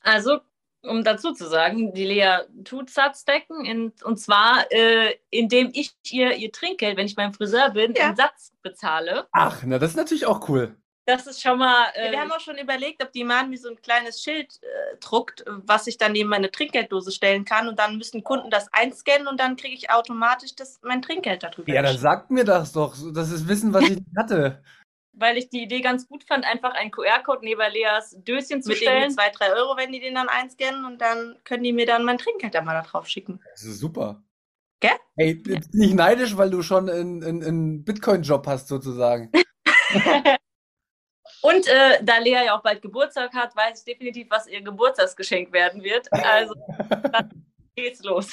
Also, 0.00 0.40
um 0.82 1.04
dazu 1.04 1.32
zu 1.32 1.46
sagen, 1.46 1.92
die 1.92 2.06
Lea 2.06 2.38
tut 2.64 2.88
Satzdecken 2.90 3.64
in, 3.66 3.92
und 4.02 4.18
zwar, 4.18 4.64
äh, 4.70 5.14
indem 5.28 5.70
ich 5.74 5.94
ihr 6.10 6.36
ihr 6.36 6.50
Trinkgeld, 6.50 6.96
wenn 6.96 7.06
ich 7.06 7.16
beim 7.16 7.34
Friseur 7.34 7.70
bin, 7.70 7.94
ja. 7.94 8.10
in 8.10 8.16
Satz 8.16 8.52
bezahle. 8.62 9.28
Ach, 9.32 9.62
na, 9.64 9.78
das 9.78 9.90
ist 9.90 9.96
natürlich 9.96 10.26
auch 10.26 10.48
cool. 10.48 10.76
Das 11.10 11.26
ist 11.26 11.42
schon 11.42 11.58
mal. 11.58 11.88
Äh, 11.94 12.12
wir 12.12 12.20
haben 12.20 12.30
auch 12.30 12.38
schon 12.38 12.56
überlegt, 12.56 13.02
ob 13.02 13.10
die 13.10 13.24
Mann 13.24 13.50
wie 13.50 13.56
so 13.56 13.68
ein 13.68 13.82
kleines 13.82 14.22
Schild 14.22 14.60
äh, 14.62 14.96
druckt, 15.00 15.44
was 15.46 15.88
ich 15.88 15.98
dann 15.98 16.12
neben 16.12 16.30
meine 16.30 16.52
Trinkgelddose 16.52 17.10
stellen 17.10 17.44
kann. 17.44 17.66
Und 17.66 17.80
dann 17.80 17.96
müssen 17.96 18.22
Kunden 18.22 18.48
das 18.48 18.72
einscannen 18.72 19.26
und 19.26 19.40
dann 19.40 19.56
kriege 19.56 19.74
ich 19.74 19.90
automatisch 19.90 20.54
das, 20.54 20.78
mein 20.82 21.02
Trinkgeld 21.02 21.42
darüber. 21.42 21.72
Ja, 21.72 21.82
dann 21.82 21.98
sagt 21.98 22.30
mir 22.30 22.44
das 22.44 22.72
doch. 22.72 22.94
Das 23.12 23.32
ist 23.32 23.48
Wissen, 23.48 23.74
was 23.74 23.88
ich 23.88 23.98
hatte. 24.16 24.62
Weil 25.12 25.36
ich 25.36 25.48
die 25.48 25.64
Idee 25.64 25.80
ganz 25.80 26.06
gut 26.06 26.22
fand, 26.22 26.46
einfach 26.46 26.74
einen 26.74 26.92
QR-Code 26.92 27.40
neben 27.42 27.60
Leas 27.72 28.16
Döschen 28.20 28.62
zu 28.62 28.68
mit 28.68 28.78
stellen. 28.78 29.08
Mit 29.08 29.12
zwei, 29.14 29.30
drei 29.30 29.52
Euro, 29.52 29.76
wenn 29.76 29.90
die 29.90 29.98
den 29.98 30.14
dann 30.14 30.28
einscannen 30.28 30.84
und 30.84 31.00
dann 31.00 31.36
können 31.42 31.64
die 31.64 31.72
mir 31.72 31.86
dann 31.86 32.04
mein 32.04 32.18
Trinkgeld 32.18 32.54
da 32.54 32.62
mal 32.62 32.74
da 32.74 32.82
drauf 32.82 33.08
schicken. 33.08 33.40
Das 33.50 33.64
ist 33.64 33.80
super. 33.80 34.22
Gell? 34.78 34.92
Hey, 35.16 35.42
ja. 35.44 35.58
nicht 35.72 35.94
neidisch, 35.94 36.36
weil 36.36 36.50
du 36.50 36.62
schon 36.62 36.88
einen, 36.88 37.24
einen 37.24 37.84
Bitcoin-Job 37.84 38.46
hast, 38.46 38.68
sozusagen. 38.68 39.32
Und 41.42 41.66
äh, 41.68 42.02
da 42.02 42.18
Lea 42.18 42.44
ja 42.46 42.56
auch 42.56 42.62
bald 42.62 42.82
Geburtstag 42.82 43.32
hat, 43.34 43.56
weiß 43.56 43.80
ich 43.80 43.84
definitiv, 43.84 44.28
was 44.30 44.46
ihr 44.46 44.62
Geburtstagsgeschenk 44.62 45.52
werden 45.52 45.82
wird. 45.82 46.12
Also 46.12 46.54
dann 47.12 47.46
geht's 47.74 48.02
los. 48.02 48.32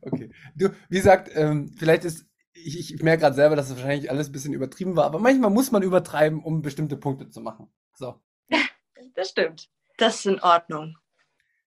Okay. 0.00 0.30
Du, 0.54 0.70
wie 0.88 0.96
gesagt, 0.96 1.30
ähm, 1.34 1.74
vielleicht 1.76 2.04
ist, 2.04 2.26
ich, 2.54 2.94
ich 2.94 3.02
merke 3.02 3.22
gerade 3.22 3.36
selber, 3.36 3.56
dass 3.56 3.66
es 3.66 3.72
das 3.72 3.82
wahrscheinlich 3.82 4.10
alles 4.10 4.28
ein 4.28 4.32
bisschen 4.32 4.54
übertrieben 4.54 4.96
war, 4.96 5.04
aber 5.04 5.18
manchmal 5.18 5.50
muss 5.50 5.70
man 5.70 5.82
übertreiben, 5.82 6.42
um 6.42 6.62
bestimmte 6.62 6.96
Punkte 6.96 7.28
zu 7.28 7.40
machen. 7.40 7.70
So. 7.94 8.20
das 9.14 9.30
stimmt. 9.30 9.68
Das 9.98 10.16
ist 10.16 10.26
in 10.26 10.40
Ordnung. 10.40 10.96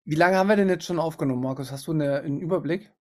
Wie 0.04 0.16
lange 0.16 0.38
haben 0.38 0.50
wir 0.50 0.56
denn 0.56 0.70
jetzt 0.70 0.86
schon 0.86 1.00
aufgenommen, 1.00 1.42
Markus? 1.42 1.72
Hast 1.72 1.88
du 1.88 1.92
eine, 1.92 2.22
einen 2.22 2.40
Überblick? 2.40 2.92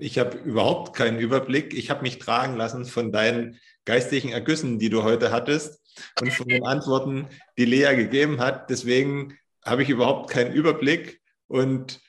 Ich 0.00 0.18
habe 0.18 0.36
überhaupt 0.38 0.96
keinen 0.96 1.18
Überblick. 1.18 1.74
Ich 1.74 1.90
habe 1.90 2.02
mich 2.02 2.18
tragen 2.18 2.56
lassen 2.56 2.84
von 2.84 3.12
deinen 3.12 3.58
geistigen 3.90 4.28
Ergüssen, 4.28 4.78
die 4.78 4.88
du 4.88 5.02
heute 5.02 5.32
hattest 5.32 5.80
und 6.20 6.32
von 6.32 6.46
den 6.46 6.64
Antworten, 6.64 7.28
die 7.58 7.64
Lea 7.64 7.96
gegeben 7.96 8.38
hat. 8.38 8.70
Deswegen 8.70 9.36
habe 9.64 9.82
ich 9.82 9.88
überhaupt 9.88 10.30
keinen 10.30 10.52
Überblick. 10.52 11.20
Und 11.48 12.00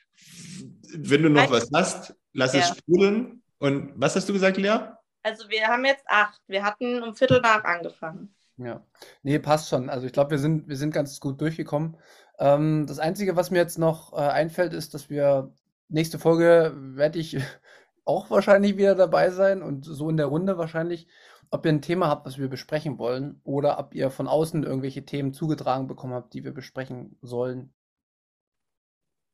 wenn 0.94 1.24
du 1.24 1.30
noch 1.30 1.50
was 1.50 1.70
hast, 1.74 2.14
lass 2.34 2.54
ja. 2.54 2.60
es 2.60 2.78
sprudeln. 2.78 3.42
Und 3.58 3.94
was 3.96 4.16
hast 4.16 4.30
du 4.30 4.34
gesagt, 4.34 4.58
Lea? 4.58 4.78
Also 5.24 5.50
wir 5.50 5.68
haben 5.68 5.84
jetzt 5.86 6.04
acht. 6.06 6.40
Wir 6.48 6.64
hatten 6.64 7.02
um 7.02 7.16
Viertel 7.16 7.42
nach 7.42 7.64
angefangen. 7.64 8.36
Ja, 8.58 8.86
nee, 9.24 9.40
passt 9.40 9.70
schon. 9.70 9.90
Also 9.90 10.06
ich 10.06 10.14
glaube, 10.14 10.32
wir 10.32 10.38
sind, 10.38 10.68
wir 10.68 10.78
sind 10.78 10.94
ganz 10.94 11.20
gut 11.20 11.42
durchgekommen. 11.42 11.98
Ähm, 12.38 12.86
das 12.88 13.00
Einzige, 13.00 13.36
was 13.36 13.50
mir 13.50 13.58
jetzt 13.58 13.80
noch 13.80 14.14
äh, 14.14 14.18
einfällt, 14.18 14.74
ist, 14.74 14.94
dass 14.94 15.10
wir 15.10 15.52
nächste 15.90 16.20
Folge 16.20 16.74
werde 16.76 17.18
ich 17.18 17.38
auch 18.06 18.30
wahrscheinlich 18.30 18.78
wieder 18.78 18.94
dabei 18.94 19.32
sein 19.32 19.64
und 19.64 19.86
so 19.86 20.10
in 20.10 20.18
der 20.18 20.28
Runde 20.28 20.60
wahrscheinlich. 20.60 21.08
Ob 21.52 21.66
ihr 21.66 21.72
ein 21.72 21.82
Thema 21.82 22.08
habt, 22.08 22.26
was 22.26 22.38
wir 22.38 22.48
besprechen 22.48 22.98
wollen, 22.98 23.42
oder 23.44 23.78
ob 23.78 23.94
ihr 23.94 24.10
von 24.10 24.28
außen 24.28 24.64
irgendwelche 24.64 25.06
Themen 25.06 25.34
zugetragen 25.34 25.88
bekommen 25.88 26.14
habt, 26.14 26.34
die 26.34 26.44
wir 26.44 26.54
besprechen 26.54 27.18
sollen. 27.22 27.74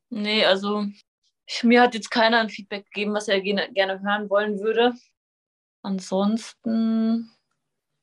Nee, 0.09 0.43
also 0.45 0.85
ich, 1.45 1.63
mir 1.63 1.81
hat 1.81 1.93
jetzt 1.93 2.09
keiner 2.09 2.39
ein 2.39 2.49
Feedback 2.49 2.85
gegeben, 2.85 3.13
was 3.13 3.27
er 3.27 3.39
gerne, 3.41 3.71
gerne 3.71 4.01
hören 4.01 4.29
wollen 4.29 4.59
würde. 4.59 4.93
Ansonsten. 5.83 7.31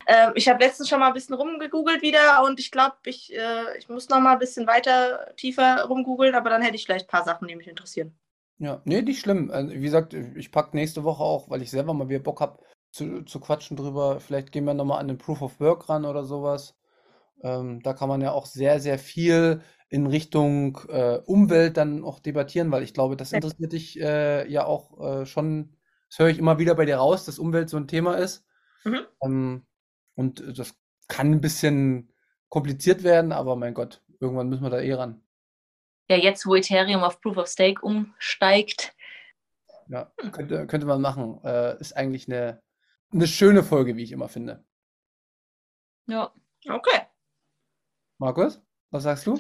Ähm, 0.07 0.33
ich 0.35 0.48
habe 0.48 0.62
letztens 0.62 0.88
schon 0.88 1.00
mal 1.00 1.09
ein 1.09 1.14
bisschen 1.14 1.35
rumgegoogelt 1.35 2.03
wieder 2.03 2.44
und 2.44 2.61
ich 2.61 2.70
glaube, 2.70 2.96
ich, 3.07 3.35
äh, 3.35 3.79
ich 3.79 3.88
muss 3.88 4.09
noch 4.11 4.20
mal 4.20 4.35
ein 4.35 4.38
bisschen 4.38 4.66
weiter 4.66 5.35
tiefer 5.37 5.85
rumgoogeln, 5.85 6.35
aber 6.35 6.50
dann 6.50 6.62
hätte 6.62 6.77
ich 6.77 6.85
vielleicht 6.85 7.07
ein 7.07 7.11
paar 7.11 7.24
Sachen, 7.24 7.48
die 7.48 7.57
mich 7.57 7.68
interessieren. 7.68 8.14
Ja, 8.59 8.81
nee, 8.85 9.03
nicht 9.03 9.20
schlimm. 9.20 9.50
Also, 9.50 9.72
wie 9.72 9.81
gesagt, 9.81 10.14
ich 10.14 10.53
packe 10.53 10.77
nächste 10.77 11.05
Woche 11.05 11.22
auch, 11.22 11.50
weil 11.50 11.62
ich 11.62 11.70
selber 11.70 11.94
mal 11.94 12.09
wieder 12.09 12.20
Bock 12.20 12.40
habe 12.40 12.62
zu, 12.94 13.22
zu 13.24 13.40
quatschen 13.40 13.76
drüber. 13.76 14.20
Vielleicht 14.20 14.52
gehen 14.52 14.64
wir 14.64 14.74
nochmal 14.74 15.00
an 15.00 15.09
den 15.09 15.18
Proof 15.18 15.42
of 15.42 15.59
Work 15.59 15.88
ran 15.88 16.04
oder 16.04 16.24
sowas. 16.24 16.76
Ähm, 17.42 17.83
da 17.83 17.92
kann 17.92 18.09
man 18.09 18.20
ja 18.20 18.30
auch 18.30 18.46
sehr, 18.46 18.78
sehr 18.78 19.00
viel 19.00 19.62
in 19.88 20.07
Richtung 20.07 20.78
äh, 20.88 21.18
Umwelt 21.26 21.76
dann 21.76 22.04
auch 22.04 22.20
debattieren, 22.20 22.70
weil 22.70 22.85
ich 22.85 22.94
glaube, 22.94 23.16
das 23.16 23.33
interessiert 23.33 23.72
dich 23.72 24.00
äh, 24.00 24.48
ja 24.48 24.64
auch 24.64 25.00
äh, 25.00 25.26
schon, 25.26 25.76
das 26.09 26.20
höre 26.20 26.28
ich 26.28 26.38
immer 26.38 26.59
wieder 26.61 26.76
bei 26.76 26.85
dir 26.85 26.96
raus, 26.98 27.24
dass 27.24 27.40
Umwelt 27.40 27.68
so 27.68 27.76
ein 27.76 27.88
Thema 27.88 28.14
ist. 28.14 28.46
Mhm. 28.85 29.00
Ähm, 29.24 29.66
und 30.14 30.59
das 30.59 30.76
kann 31.09 31.33
ein 31.33 31.40
bisschen 31.40 32.12
kompliziert 32.48 33.02
werden, 33.02 33.33
aber 33.33 33.57
mein 33.57 33.74
Gott, 33.74 34.02
irgendwann 34.20 34.48
müssen 34.48 34.62
wir 34.62 34.70
da 34.70 34.78
eh 34.78 34.94
ran. 34.94 35.20
Ja, 36.09 36.16
jetzt, 36.16 36.46
wo 36.46 36.54
Ethereum 36.54 37.02
auf 37.02 37.20
Proof 37.20 37.38
of 37.38 37.48
Stake 37.48 37.83
umsteigt. 37.83 38.94
Ja, 39.88 40.12
könnte, 40.30 40.68
könnte 40.68 40.87
man 40.87 41.00
machen. 41.00 41.40
Äh, 41.42 41.78
ist 41.80 41.96
eigentlich 41.96 42.28
eine, 42.28 42.62
eine 43.14 43.27
schöne 43.27 43.62
Folge, 43.62 43.96
wie 43.96 44.03
ich 44.03 44.12
immer 44.12 44.29
finde. 44.29 44.64
Ja. 46.07 46.35
Okay. 46.68 47.07
Markus, 48.18 48.61
was 48.90 49.05
sagst 49.05 49.27
du? 49.27 49.38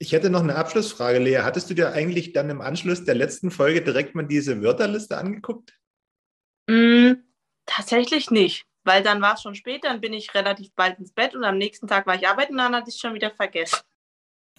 Ich 0.00 0.12
hätte 0.12 0.30
noch 0.30 0.42
eine 0.42 0.54
Abschlussfrage, 0.54 1.18
Lea. 1.18 1.38
Hattest 1.38 1.70
du 1.70 1.74
dir 1.74 1.92
eigentlich 1.92 2.32
dann 2.32 2.50
im 2.50 2.60
Anschluss 2.60 3.04
der 3.04 3.14
letzten 3.14 3.50
Folge 3.50 3.82
direkt 3.82 4.14
mal 4.14 4.26
diese 4.26 4.62
Wörterliste 4.62 5.18
angeguckt? 5.18 5.76
Mm, 6.68 7.14
tatsächlich 7.66 8.30
nicht, 8.30 8.66
weil 8.84 9.02
dann 9.02 9.20
war 9.20 9.34
es 9.34 9.42
schon 9.42 9.54
spät, 9.54 9.84
dann 9.84 10.00
bin 10.00 10.12
ich 10.12 10.34
relativ 10.34 10.72
bald 10.74 10.98
ins 10.98 11.12
Bett 11.12 11.34
und 11.34 11.44
am 11.44 11.58
nächsten 11.58 11.88
Tag 11.88 12.06
war 12.06 12.14
ich 12.14 12.28
arbeiten 12.28 12.52
und 12.52 12.58
dann 12.58 12.76
hatte 12.76 12.90
ich 12.90 12.94
es 12.94 13.00
schon 13.00 13.14
wieder 13.14 13.30
vergessen. 13.32 13.80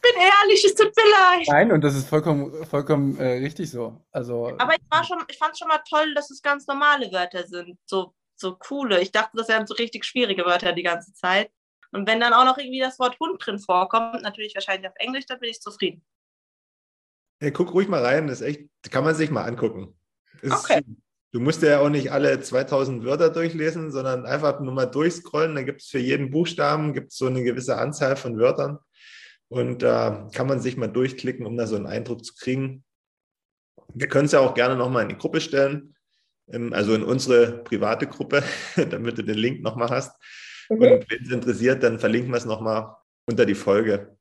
Ich 0.02 0.14
bin 0.14 0.22
ehrlich, 0.22 0.64
es 0.64 0.76
tut 0.76 0.96
mir 0.96 1.12
leid. 1.12 1.48
Nein, 1.50 1.72
und 1.72 1.84
das 1.84 1.96
ist 1.96 2.08
vollkommen, 2.08 2.66
vollkommen 2.66 3.18
äh, 3.18 3.40
richtig 3.40 3.70
so. 3.70 4.02
Also, 4.12 4.56
Aber 4.58 4.74
ich, 4.74 4.82
ich 5.28 5.38
fand 5.38 5.54
es 5.54 5.60
schon 5.60 5.68
mal 5.68 5.82
toll, 5.90 6.14
dass 6.14 6.32
es 6.32 6.42
ganz 6.42 6.68
normale 6.68 7.12
Wörter 7.12 7.46
sind, 7.46 7.78
so, 7.86 8.14
so 8.36 8.56
coole. 8.56 9.02
Ich 9.02 9.12
dachte, 9.12 9.36
das 9.36 9.50
wären 9.50 9.68
so 9.68 9.74
richtig 9.76 10.06
schwierige 10.06 10.46
Wörter 10.46 10.72
die 10.72 10.84
ganze 10.84 11.14
Zeit. 11.14 11.52
Und 11.92 12.08
wenn 12.08 12.20
dann 12.20 12.34
auch 12.34 12.46
noch 12.46 12.58
irgendwie 12.58 12.80
das 12.80 13.00
Wort 13.00 13.20
Hund 13.20 13.46
drin 13.46 13.60
vorkommt, 13.60 14.22
natürlich 14.22 14.56
wahrscheinlich 14.56 14.88
auf 14.88 14.96
Englisch, 14.98 15.26
dann 15.26 15.40
bin 15.40 15.50
ich 15.50 15.60
zufrieden. 15.60 16.04
Hey, 17.42 17.52
guck 17.52 17.74
ruhig 17.74 17.88
mal 17.88 18.04
rein, 18.04 18.28
das 18.28 18.42
ist 18.42 18.48
echt, 18.48 18.70
kann 18.92 19.04
man 19.04 19.16
sich 19.16 19.32
mal 19.32 19.44
angucken. 19.44 19.98
Ist, 20.42 20.54
okay. 20.54 20.82
Du 21.32 21.40
musst 21.40 21.62
ja 21.62 21.80
auch 21.80 21.90
nicht 21.90 22.12
alle 22.12 22.40
2000 22.40 23.04
Wörter 23.04 23.30
durchlesen, 23.30 23.92
sondern 23.92 24.26
einfach 24.26 24.60
nur 24.60 24.74
mal 24.74 24.88
durchscrollen. 24.88 25.56
Da 25.56 25.62
gibt 25.62 25.82
es 25.82 25.88
für 25.88 26.00
jeden 26.00 26.32
Buchstaben 26.32 26.94
gibt's 26.94 27.18
so 27.18 27.28
eine 27.28 27.44
gewisse 27.44 27.78
Anzahl 27.78 28.16
von 28.16 28.40
Wörtern. 28.40 28.80
Und 29.50 29.82
da 29.82 30.28
äh, 30.28 30.32
kann 30.32 30.48
man 30.48 30.60
sich 30.60 30.78
mal 30.78 30.88
durchklicken, 30.88 31.46
um 31.46 31.58
da 31.58 31.68
so 31.68 31.76
einen 31.76 31.88
Eindruck 31.88 32.24
zu 32.24 32.36
kriegen. 32.36 32.84
Wir 33.94 34.08
können 34.08 34.26
es 34.26 34.32
ja 34.32 34.40
auch 34.40 34.54
gerne 34.54 34.76
nochmal 34.76 35.04
in 35.04 35.10
die 35.10 35.18
Gruppe 35.18 35.42
stellen, 35.42 35.96
ähm, 36.48 36.72
also 36.72 36.94
in 36.94 37.04
unsere 37.04 37.64
private 37.64 38.08
Gruppe, 38.08 38.44
damit 38.90 39.18
du 39.18 39.24
den 39.24 39.38
Link 39.38 39.62
nochmal 39.62 39.90
hast. 39.90 40.16
Mhm. 40.70 40.82
Und 40.82 41.10
wenn 41.10 41.24
es 41.24 41.32
interessiert, 41.32 41.84
dann 41.84 42.00
verlinken 42.00 42.32
wir 42.32 42.38
es 42.38 42.46
nochmal 42.46 42.96
unter 43.26 43.46
die 43.46 43.56
Folge. 43.56 44.18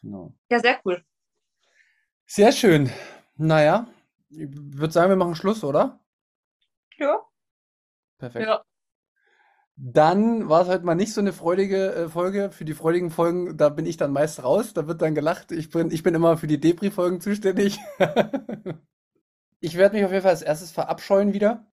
Genau. 0.00 0.34
Ja, 0.50 0.60
sehr 0.60 0.80
cool. 0.84 1.02
Sehr 2.26 2.52
schön. 2.52 2.90
Naja, 3.36 3.88
ich 4.30 4.48
würde 4.52 4.92
sagen, 4.92 5.10
wir 5.10 5.16
machen 5.16 5.34
Schluss, 5.34 5.64
oder? 5.64 6.00
Ja. 6.96 7.20
Perfekt. 8.18 8.46
Ja. 8.46 8.64
Dann 9.76 10.48
war 10.48 10.62
es 10.62 10.68
heute 10.68 10.84
mal 10.84 10.94
nicht 10.94 11.12
so 11.12 11.20
eine 11.20 11.32
freudige 11.32 11.92
äh, 11.94 12.08
Folge. 12.08 12.50
Für 12.52 12.64
die 12.64 12.74
freudigen 12.74 13.10
Folgen, 13.10 13.56
da 13.56 13.68
bin 13.70 13.86
ich 13.86 13.96
dann 13.96 14.12
meist 14.12 14.42
raus. 14.44 14.72
Da 14.72 14.86
wird 14.86 15.02
dann 15.02 15.14
gelacht. 15.14 15.50
Ich 15.50 15.70
bin, 15.70 15.90
ich 15.90 16.04
bin 16.04 16.14
immer 16.14 16.36
für 16.36 16.46
die 16.46 16.60
Depri-Folgen 16.60 17.20
zuständig. 17.20 17.80
ich 19.60 19.76
werde 19.76 19.96
mich 19.96 20.04
auf 20.04 20.12
jeden 20.12 20.22
Fall 20.22 20.30
als 20.30 20.42
erstes 20.42 20.70
verabscheuen 20.70 21.32
wieder. 21.32 21.66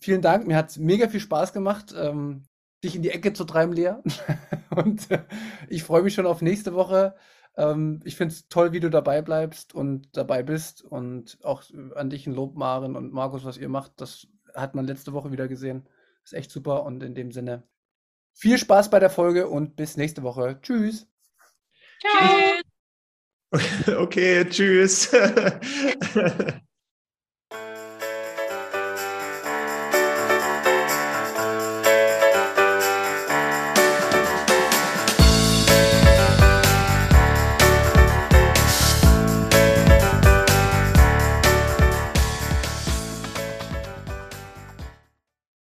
Vielen 0.00 0.22
Dank. 0.22 0.46
Mir 0.46 0.56
hat 0.56 0.70
es 0.70 0.78
mega 0.78 1.08
viel 1.08 1.20
Spaß 1.20 1.52
gemacht. 1.52 1.94
Ähm, 1.96 2.42
dich 2.82 2.96
in 2.96 3.02
die 3.02 3.10
Ecke 3.10 3.32
zu 3.32 3.44
treiben, 3.44 3.72
Lea. 3.72 3.94
und 4.74 5.08
äh, 5.12 5.22
ich 5.68 5.84
freue 5.84 6.02
mich 6.02 6.14
schon 6.14 6.26
auf 6.26 6.42
nächste 6.42 6.74
Woche. 6.74 7.14
Ähm, 7.56 8.00
ich 8.04 8.16
finde 8.16 8.34
es 8.34 8.48
toll, 8.48 8.72
wie 8.72 8.80
du 8.80 8.90
dabei 8.90 9.22
bleibst 9.22 9.72
und 9.72 10.16
dabei 10.16 10.42
bist. 10.42 10.82
Und 10.82 11.38
auch 11.44 11.62
an 11.94 12.10
dich 12.10 12.26
ein 12.26 12.34
Lob, 12.34 12.56
Maren 12.56 12.96
und 12.96 13.12
Markus, 13.12 13.44
was 13.44 13.56
ihr 13.56 13.68
macht. 13.68 14.00
Das 14.00 14.26
hat 14.52 14.74
man 14.74 14.86
letzte 14.86 15.12
Woche 15.12 15.30
wieder 15.30 15.46
gesehen. 15.46 15.86
Ist 16.24 16.34
echt 16.34 16.50
super. 16.50 16.84
Und 16.84 17.02
in 17.02 17.14
dem 17.14 17.32
Sinne, 17.32 17.68
viel 18.32 18.58
Spaß 18.58 18.90
bei 18.90 18.98
der 18.98 19.10
Folge 19.10 19.48
und 19.48 19.76
bis 19.76 19.96
nächste 19.96 20.22
Woche. 20.22 20.58
Tschüss. 20.62 21.06
Ciao. 22.00 22.38
Okay, 23.98 24.48
tschüss. 24.48 25.10